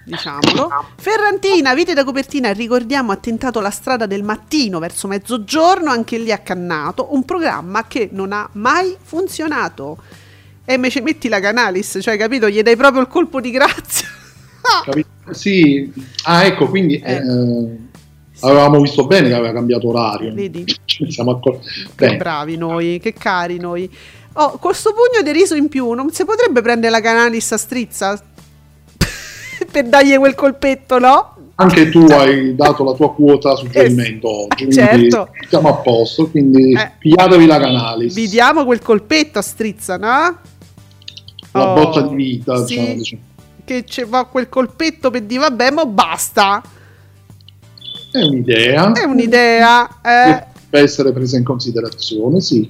[0.04, 0.68] Diciamolo.
[0.96, 6.30] Ferrantina, vite da copertina, ricordiamo, ha tentato la strada del mattino verso mezzogiorno, anche lì
[6.30, 9.96] accannato, un programma che non ha mai funzionato.
[10.66, 14.08] E invece metti la Canalis, cioè capito, gli dai proprio il colpo di grazia.
[15.30, 15.90] Sì,
[16.24, 17.14] ah, ecco, quindi Eh.
[17.14, 17.78] eh,
[18.40, 20.34] avevamo visto bene che aveva cambiato orario.
[20.34, 20.64] Vedi?
[20.98, 21.68] Ne siamo accorti.
[21.94, 23.90] Che bravi noi, che cari noi.
[24.34, 27.56] Oh, con sto pugno di riso in più, non si potrebbe prendere la Canalis a
[27.56, 28.22] strizza?
[29.74, 31.30] Per dargli quel colpetto, no?
[31.56, 35.28] anche tu hai dato la tua quota suggerimento oggi, quindi certo.
[35.48, 36.90] siamo a posto, quindi Eh.
[36.98, 38.14] pigliatevi la Canalis.
[38.14, 40.38] Vi diamo quel colpetto a strizza, no?
[41.52, 43.22] La Oh, botta di vita, sì, diciamo, diciamo.
[43.64, 46.60] Che ci va quel colpetto per dire vabbè, ma basta.
[48.12, 48.92] È un'idea.
[48.92, 49.88] È un'idea.
[50.02, 50.44] eh.
[50.70, 52.68] Deve essere presa in considerazione, sì.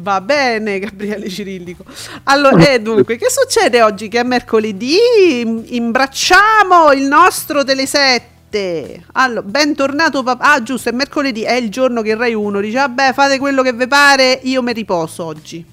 [0.00, 1.84] Va bene, Gabriele Cirillico.
[2.24, 4.96] Allora, eh, dunque, che succede oggi che è mercoledì?
[5.40, 9.04] Imbracciamo il nostro Telesette.
[9.14, 10.52] Allora, bentornato papà.
[10.52, 13.72] Ah, giusto, è mercoledì, è il giorno che Rai 1 dice, vabbè, fate quello che
[13.72, 15.64] vi pare, io mi riposo oggi.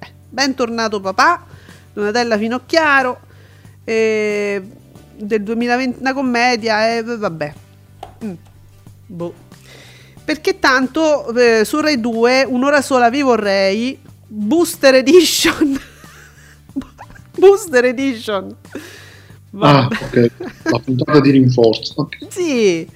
[0.00, 1.46] Eh, bentornato papà,
[1.92, 3.20] Donatella Finocchiaro,
[3.84, 4.60] eh,
[5.14, 7.52] del 2020, una commedia, e vabbè.
[8.24, 8.32] Mm.
[9.06, 9.48] Boh.
[10.30, 15.76] Perché tanto eh, su Rai 2, un'ora sola vi vorrei, Booster Edition.
[17.36, 18.54] Booster Edition.
[19.58, 20.30] Ah, ok.
[20.62, 21.94] La puntata di rinforzo.
[21.96, 22.28] Okay.
[22.30, 22.88] Sì.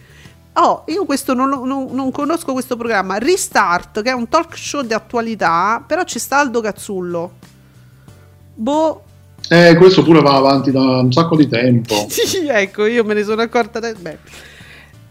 [0.53, 3.18] Oh, io questo non, non, non, conosco questo programma.
[3.18, 7.32] Restart, che è un talk show di attualità, però ci sta Aldo Cazzullo.
[8.55, 9.03] Boh.
[9.49, 11.97] Eh, questo pure va avanti da un sacco di tempo.
[12.09, 13.80] sì, ecco, io me ne sono accorta.
[13.80, 13.93] Da...
[13.93, 14.18] Beh.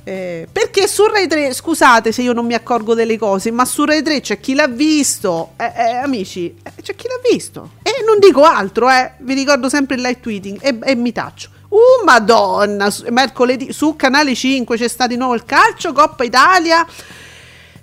[0.06, 3.86] Eh, perché su Rai 3, scusate se io non mi accorgo delle cose, ma su
[3.86, 7.72] Rai 3 c'è chi l'ha visto, eh, eh, amici, eh, c'è chi l'ha visto.
[7.82, 11.50] E non dico altro, eh, vi ricordo sempre il live tweeting e, e mi taccio.
[11.70, 16.86] Uh, madonna, mercoledì su Canale 5 c'è stato di nuovo il calcio, Coppa Italia.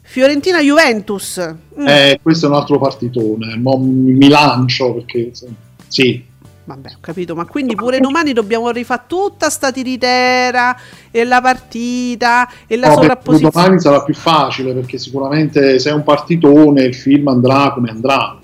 [0.03, 1.39] Fiorentina Juventus.
[1.79, 1.87] Mm.
[1.87, 3.57] Eh, questo è un altro partitone.
[3.57, 5.31] Mo mi lancio perché
[5.87, 6.25] sì,
[6.65, 10.77] Vabbè, ho capito, ma quindi pure domani dobbiamo rifare tutta sta tiritera
[11.11, 13.51] e la partita e la no, sovrapposizione.
[13.53, 18.39] Domani sarà più facile perché sicuramente se è un partitone il film andrà come andrà.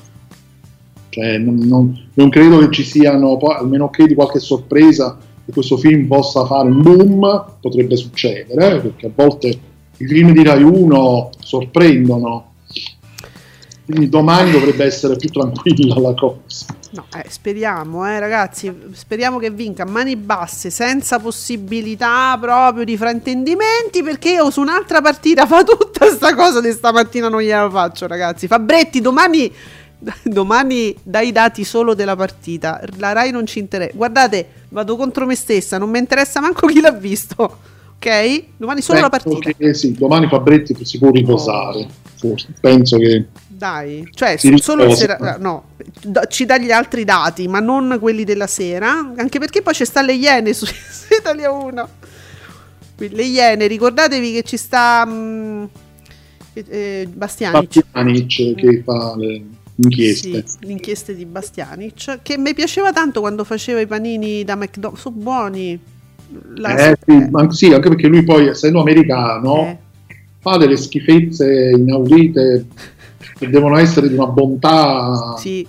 [1.10, 5.76] Cioè, non, non, non credo che ci siano, almeno che di qualche sorpresa, che questo
[5.76, 9.48] film possa fare un boom, potrebbe succedere, perché a volte
[9.98, 12.54] i film di Rai 1 sorprendono.
[13.86, 16.66] Quindi domani dovrebbe essere più tranquilla la cosa.
[16.90, 24.02] No, eh, speriamo, eh, ragazzi, speriamo che vinca mani basse, senza possibilità proprio di fraintendimenti,
[24.02, 28.48] perché io su un'altra partita fa tutta questa cosa di stamattina non gliela faccio, ragazzi.
[28.48, 29.52] Fabretti, domani
[30.22, 32.82] domani dai dati solo della partita.
[32.98, 33.92] La Rai non ci interessa.
[33.94, 37.58] Guardate, vado contro me stessa, non mi interessa manco chi l'ha visto.
[37.96, 38.44] Ok?
[38.56, 39.50] Domani solo Penso la partita.
[39.56, 41.86] Che, sì, domani Fabretti si può riposare.
[42.16, 42.48] Forse.
[42.60, 43.26] Penso che
[43.56, 45.70] dai, cioè solo il sera, no,
[46.28, 50.02] ci dà gli altri dati, ma non quelli della sera, anche perché poi c'è sta
[50.02, 51.88] le Iene su, su Italia 1.
[52.98, 55.64] Le Iene, ricordatevi che ci sta mh, mm,
[56.54, 57.84] eh, Bastianic.
[57.90, 59.42] Bastianic che fa le
[59.76, 60.44] inchieste.
[60.46, 65.00] Sì, le inchieste di Bastianic, che mi piaceva tanto quando faceva i panini da McDonald's,
[65.00, 65.78] sono buoni.
[66.56, 66.90] La...
[66.90, 69.78] Eh, sì, ma, sì, anche perché lui poi, essendo americano, eh.
[70.38, 72.66] fa delle schifezze inaudite
[73.38, 75.66] che devono essere di una bontà sì.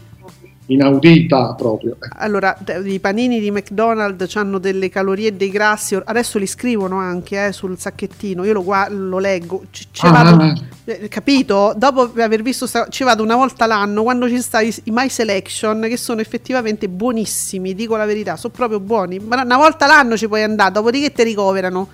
[0.67, 1.97] inaudita proprio.
[2.15, 7.47] Allora, i panini di McDonald's hanno delle calorie e dei grassi, adesso li scrivono anche
[7.47, 10.61] eh, sul sacchettino, io lo, lo leggo, ci, ci ah, vado, ah, ah.
[10.85, 11.73] Eh, capito?
[11.75, 15.09] Dopo aver visto, sta, ci vado una volta l'anno quando ci sta i, i My
[15.09, 20.15] Selection che sono effettivamente buonissimi, dico la verità, sono proprio buoni, ma una volta l'anno
[20.15, 21.87] ci puoi andare, dopodiché ti ricoverano.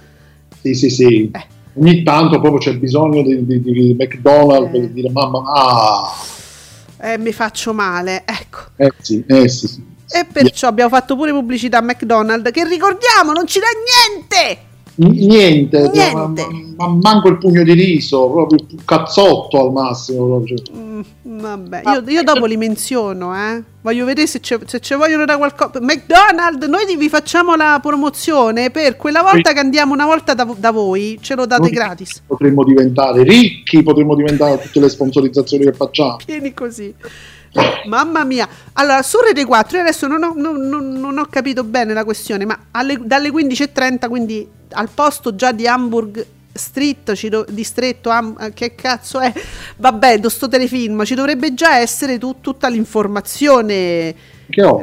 [0.62, 1.32] Sì, sì, sì.
[1.34, 4.80] Eh ogni tanto proprio c'è bisogno di, di, di McDonald's eh.
[4.80, 6.14] per dire mamma ah
[7.00, 9.84] eh, mi faccio male ecco eh sì, eh sì, sì.
[10.10, 10.70] e perciò yeah.
[10.70, 13.66] abbiamo fatto pure pubblicità a McDonald's che ricordiamo non ci dà
[14.26, 16.48] niente niente, niente.
[16.78, 22.04] Ma, ma, manco il pugno di riso proprio il cazzotto al massimo mm, vabbè io,
[22.06, 23.64] io, dopo li menziono eh.
[23.82, 29.22] voglio vedere se ci vogliono da qualcosa McDonald's noi vi facciamo la promozione per quella
[29.24, 29.56] volta sì.
[29.56, 33.82] che andiamo una volta da, da voi ce lo date noi gratis potremmo diventare ricchi
[33.82, 36.94] potremmo diventare tutte le sponsorizzazioni che facciamo pieni così
[37.86, 41.64] Mamma mia, allora su Rete 4 io adesso non ho, non, non, non ho capito
[41.64, 47.46] bene la questione, ma alle, dalle 15.30, quindi al posto già di Hamburg Street, do,
[47.50, 49.32] distretto, am, che cazzo è?
[49.78, 54.16] Vabbè, sto telefilm, ci dovrebbe già essere tu, tutta l'informazione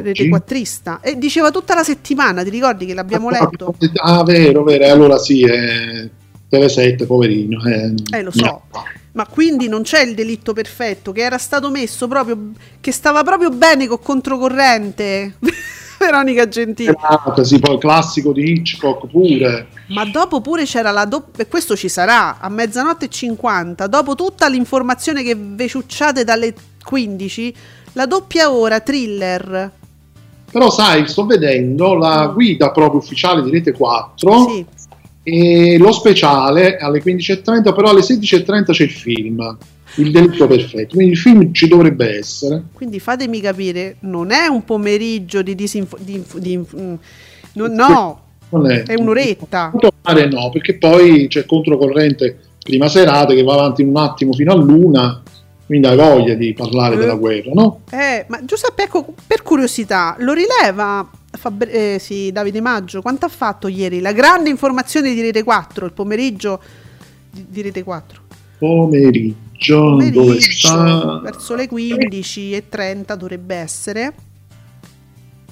[0.03, 1.01] rete quattrista.
[1.01, 3.75] E diceva tutta la settimana, ti ricordi che l'abbiamo ah, letto?
[4.03, 6.11] Ah, vero, vero, allora sì, eh,
[6.51, 7.65] TV7, poverino.
[7.65, 8.45] Eh, eh lo so.
[8.45, 8.63] No.
[9.13, 13.51] Ma quindi non c'è il delitto perfetto che era stato messo proprio, che stava proprio
[13.51, 15.37] bene con controcorrente.
[16.01, 16.97] Veronica Gentile.
[16.97, 19.69] Esatto, sì, poi il classico di Hitchcock pure.
[19.89, 24.15] Ma dopo pure c'era la doppia, e questo ci sarà, a mezzanotte e 50, dopo
[24.15, 27.55] tutta l'informazione che veciucciate dalle 15,
[27.93, 29.71] la doppia ora thriller.
[30.51, 34.49] Però sai, sto vedendo la guida proprio ufficiale di Rete 4.
[34.49, 34.67] Sì
[35.23, 39.59] e lo speciale alle 15.30, però alle 16.30 c'è il film.
[39.97, 42.63] Il delitto perfetto, quindi il film ci dovrebbe essere.
[42.73, 45.99] Quindi fatemi capire, non è un pomeriggio di disinfo.
[46.01, 46.95] Di, di, mm,
[47.55, 48.85] no, no è.
[48.85, 48.95] è.
[48.95, 49.73] un'oretta.
[49.73, 55.23] No, perché poi c'è controcorrente prima serata che va avanti un attimo fino a luna,
[55.71, 56.99] quindi hai voglia di parlare eh.
[56.99, 57.83] della guerra, no?
[57.93, 63.29] Eh, ma Giuseppe, ecco, per curiosità, lo rileva Fabri- eh, sì, Davide Maggio, quanto ha
[63.29, 64.01] fatto ieri?
[64.01, 66.61] La grande informazione di Rete 4, il pomeriggio
[67.31, 68.21] di, di Rete 4.
[68.59, 71.21] Pomeriggio, pomeriggio dove sta?
[71.23, 74.13] Verso le 15.30 dovrebbe essere.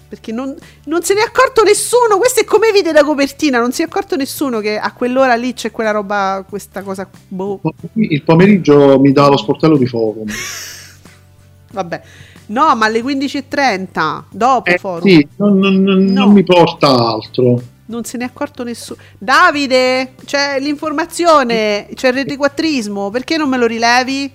[0.09, 0.55] Perché non,
[0.85, 2.17] non, se ne è accorto nessuno.
[2.17, 3.59] Questo è come vede da copertina.
[3.59, 7.09] Non si è accorto nessuno che a quell'ora lì c'è quella roba, questa cosa.
[7.29, 7.61] Boh.
[7.95, 10.25] Il pomeriggio mi dà lo sportello di forum.
[11.73, 12.03] Vabbè.
[12.47, 15.07] No, ma alle 15.30 dopo eh, forum.
[15.07, 16.25] Sì, non, non, no.
[16.25, 17.61] non mi porta altro.
[17.87, 19.01] Non se ne è accorto nessuno.
[19.19, 23.11] Davide, c'è l'informazione, c'è il redequattrismo.
[23.11, 24.33] Perché non me lo rilevi?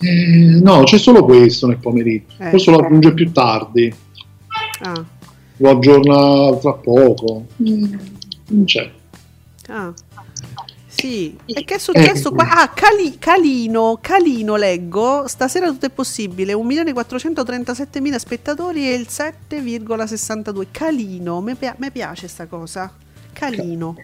[0.00, 2.36] Eh, no, c'è solo questo nel pomeriggio.
[2.38, 2.50] Eh.
[2.50, 3.92] Questo lo aggiunge più tardi.
[4.80, 5.04] Ah.
[5.56, 7.46] Lo aggiorna tra poco.
[7.62, 7.94] Mm.
[8.48, 8.90] Non c'è.
[9.68, 9.92] Ah.
[10.86, 12.48] Sì, e che è successo eh, qua?
[12.50, 20.66] Ah, Cali, Calino, Calino leggo, stasera tutto è possibile, 1.437.000 spettatori e il 7,62.
[20.72, 21.56] Calino, mi
[21.92, 22.92] piace sta cosa.
[23.32, 23.94] Calino.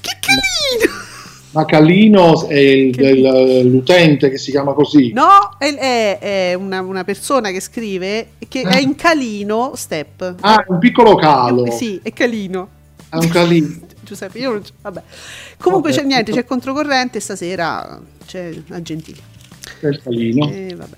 [0.00, 1.13] Che Calino!
[1.54, 5.12] Ma Calino è il, il, l'utente che si chiama così?
[5.12, 8.68] No, è, è, una, una, persona che scrive che eh.
[8.68, 10.34] è in Calino Step.
[10.40, 11.64] Ah, un piccolo calo.
[11.64, 12.68] Eh, sì, è Calino.
[13.08, 13.82] È un calino.
[14.02, 15.02] Giuseppe, io non vabbè.
[15.58, 19.20] Comunque vabbè, c'è niente, c'è controcorrente stasera c'è a Gentili.
[19.80, 20.50] C'è il calino.
[20.50, 20.96] Eh, vabbè.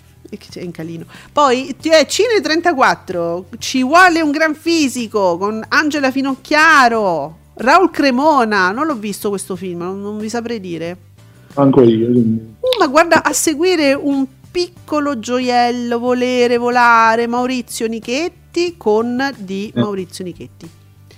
[0.50, 1.04] C'è in calino.
[1.32, 8.70] Poi eh, Cine 34 ci vuole un gran fisico con Angela Finocchiaro, Raul Cremona.
[8.70, 10.96] Non l'ho visto questo film, non, non vi saprei dire.
[11.54, 12.08] Anche io.
[12.08, 19.80] Uh, ma guarda, a seguire un piccolo gioiello, volere, volare, Maurizio Nichetti con di eh.
[19.80, 20.68] Maurizio Nichetti.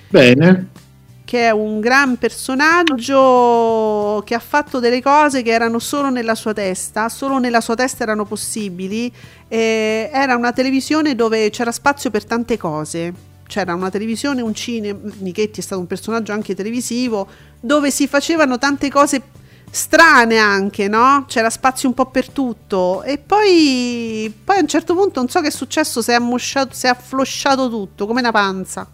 [0.09, 0.86] Bene
[1.28, 6.55] che è un gran personaggio che ha fatto delle cose che erano solo nella sua
[6.55, 9.12] testa, solo nella sua testa erano possibili.
[9.47, 13.12] E era una televisione dove c'era spazio per tante cose.
[13.49, 17.26] C'era una televisione, un cinema, Nichetti è stato un personaggio anche televisivo,
[17.59, 19.20] dove si facevano tante cose
[19.70, 21.24] strane anche, no?
[21.26, 23.03] C'era spazio un po' per tutto.
[23.03, 26.74] E poi, poi a un certo punto non so che è successo, si è, ammosciato,
[26.74, 28.88] si è afflosciato tutto, come una panza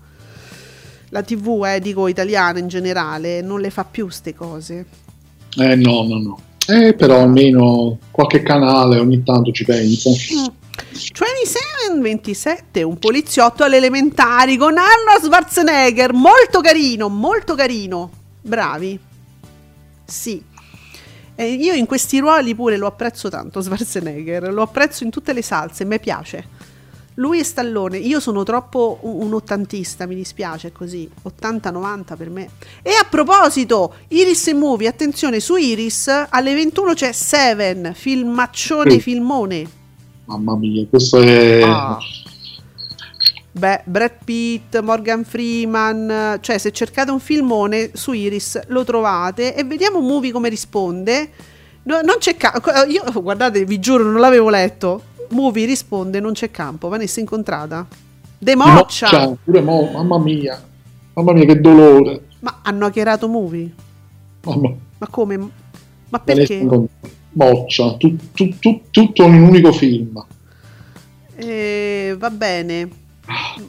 [1.14, 4.84] la TV, eh, dico italiana in generale, non le fa più queste cose.
[5.56, 6.40] Eh no, no, no.
[6.66, 10.10] Eh, però almeno qualche canale ogni tanto ci pensa.
[10.10, 10.46] Mm.
[10.94, 18.10] 2727, un poliziotto alle elementari con Arnold Schwarzenegger, molto carino, molto carino.
[18.40, 18.98] Bravi.
[20.04, 20.42] Sì.
[21.36, 25.42] E io in questi ruoli pure lo apprezzo tanto Schwarzenegger, lo apprezzo in tutte le
[25.42, 26.62] salse, mi piace.
[27.14, 32.48] Lui e Stallone, io sono troppo un, ottantista, mi dispiace così, 80-90 per me.
[32.82, 39.00] E a proposito, Iris e Movie, attenzione, su Iris alle 21 c'è Seven, filmaccione, sì.
[39.00, 39.82] filmone.
[40.26, 41.60] Mamma mia, questo è...
[41.62, 41.98] Ah.
[43.52, 49.62] Beh, Brad Pitt, Morgan Freeman, cioè se cercate un filmone su Iris lo trovate e
[49.62, 51.30] vediamo Movie come risponde.
[51.84, 56.50] No, non c'è ca- io guardate, vi giuro, non l'avevo letto Movie risponde non c'è
[56.50, 57.86] campo, Vanessa incontrata.
[58.38, 59.08] Democcia!
[59.10, 60.60] Moccia, pure mo, mamma mia,
[61.14, 62.22] mamma mia che dolore.
[62.40, 63.72] Ma hanno hackerato Movie?
[64.44, 64.74] Mamma.
[64.98, 65.50] Ma come?
[66.08, 66.66] Ma perché?
[67.34, 70.24] Moccia, tu, tu, tu, tutto in un unico film.
[71.36, 72.88] Eh, va bene.
[73.26, 73.60] Ah,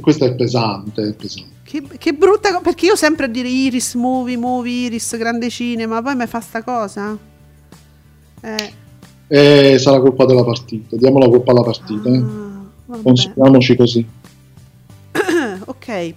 [0.00, 1.54] questo è pesante, è pesante.
[1.62, 6.00] Che, che brutta cosa, perché io sempre a dire Iris, movie, movie, Iris, grande cinema,
[6.00, 7.16] poi mi fa sta cosa?
[8.40, 8.84] Eh
[9.28, 10.96] e sarà colpa della partita.
[10.96, 12.08] Diamo la colpa alla partita.
[12.08, 12.24] Eh.
[12.88, 14.06] Ah, Consideriamoci così.
[15.64, 16.14] ok.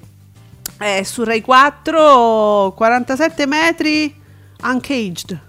[0.82, 4.14] Eh, su Rai 4 47 metri
[4.64, 5.40] uncaged.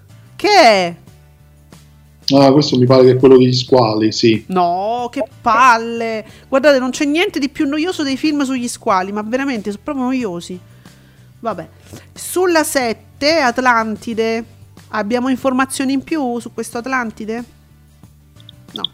[0.41, 0.95] Che è?
[2.33, 4.43] Ah, questo mi pare che è quello degli squali, sì.
[4.47, 6.25] No, che palle!
[6.47, 10.05] Guardate, non c'è niente di più noioso dei film sugli squali, ma veramente sono proprio
[10.05, 10.59] noiosi.
[11.39, 11.67] Vabbè.
[12.13, 14.45] Sulla 7, Atlantide,
[14.93, 17.43] Abbiamo informazioni in più su questo Atlantide?
[18.73, 18.89] No.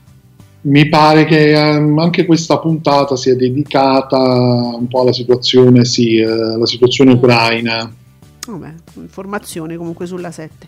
[0.61, 6.63] Mi pare che um, anche questa puntata sia dedicata un po' alla situazione, sì, uh,
[6.65, 7.17] situazione mm.
[7.17, 7.95] ucraina.
[8.47, 10.67] Vabbè, informazioni comunque sulla 7.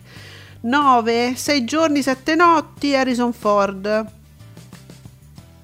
[0.60, 4.06] 9, 6 giorni, 7 notti, Harrison Ford.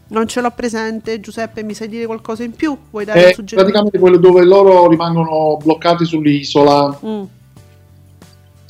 [0.09, 2.77] Non ce l'ho presente, Giuseppe, mi sai dire qualcosa in più?
[2.91, 3.73] Vuoi dare È un suggerimento?
[3.73, 7.01] praticamente quello dove loro rimangono bloccati sull'isola.
[7.05, 7.25] Mm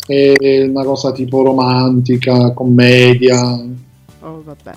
[0.06, 3.40] è una cosa tipo romantica, commedia.
[4.20, 4.72] Oh, vabbè.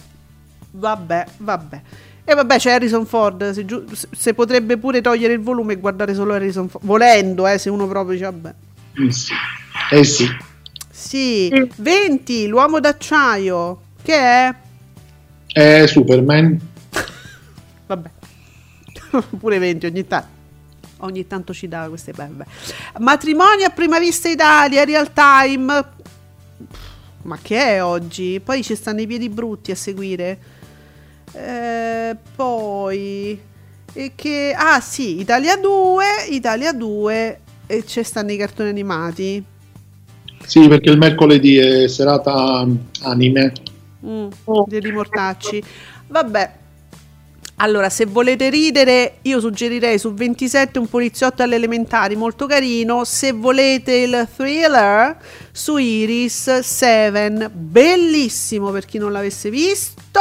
[0.71, 1.81] Vabbè, vabbè.
[2.23, 3.51] E vabbè, c'è Harrison Ford.
[3.51, 6.83] Se, giu- se, potrebbe pure togliere il volume e guardare solo Harrison Ford.
[6.85, 8.53] Volendo, eh, se uno proprio dice vabbè.
[9.05, 9.33] Eh sì.
[9.91, 10.27] Eh sì.
[10.99, 11.49] Sì.
[11.77, 13.81] 20, l'uomo d'acciaio.
[14.01, 14.55] Che è?
[15.47, 16.59] È Superman.
[17.87, 18.09] vabbè.
[19.39, 20.37] pure 20 ogni tanto
[21.01, 22.45] ogni tanto ci dà queste belle.
[22.99, 25.85] Matrimonio a prima vista Italia, real time.
[27.21, 28.41] Ma che è oggi?
[28.43, 30.37] Poi ci stanno i piedi brutti a seguire.
[31.31, 33.39] Eh, poi
[33.93, 39.43] e che ah sì, Italia 2, Italia 2 e c'è stanno i cartoni animati.
[40.49, 42.67] Sì, perché il mercoledì è serata
[43.03, 43.53] anime.
[44.03, 44.29] Mm,
[44.65, 45.63] dei mortacci.
[46.07, 46.53] Vabbè.
[47.57, 53.03] Allora, se volete ridere, io suggerirei su 27 un poliziotto alle elementari, molto carino.
[53.03, 55.17] Se volete il thriller,
[55.51, 60.19] su Iris 7, bellissimo per chi non l'avesse visto.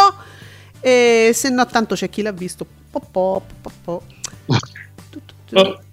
[0.79, 2.66] E se no, tanto c'è chi l'ha visto.
[2.91, 4.03] Po, po, po, po.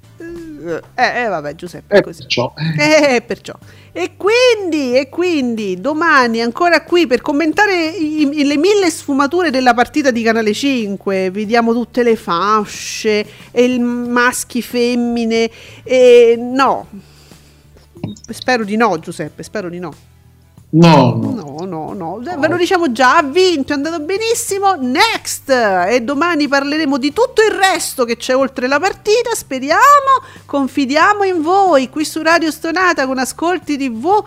[0.95, 2.21] Eh, eh, vabbè, Giuseppe, Eh, così.
[2.21, 2.53] perciò.
[2.79, 3.53] Eh, perciò.
[3.91, 9.73] E quindi, e quindi domani ancora qui per commentare i- i- le mille sfumature della
[9.73, 11.29] partita di Canale 5.
[11.31, 15.49] Vediamo tutte le fasce, e il maschi, femmine.
[15.83, 16.87] E no,
[18.29, 19.43] spero di no, Giuseppe.
[19.43, 19.93] Spero di no.
[20.75, 21.45] No, no.
[21.65, 22.37] No, no, no.
[22.37, 24.75] Ve lo diciamo già, ha vinto, è andato benissimo.
[24.75, 25.49] Next!
[25.49, 29.33] E domani parleremo di tutto il resto che c'è oltre la partita.
[29.33, 34.23] Speriamo, confidiamo in voi qui su Radio Stonata con Ascolti TV.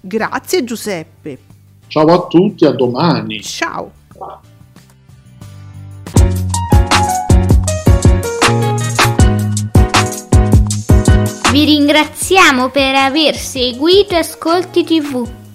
[0.00, 1.38] Grazie Giuseppe.
[1.86, 3.40] Ciao a tutti, a domani.
[3.40, 3.92] Ciao.
[11.52, 15.40] Vi ringraziamo per aver seguito Ascolti TV.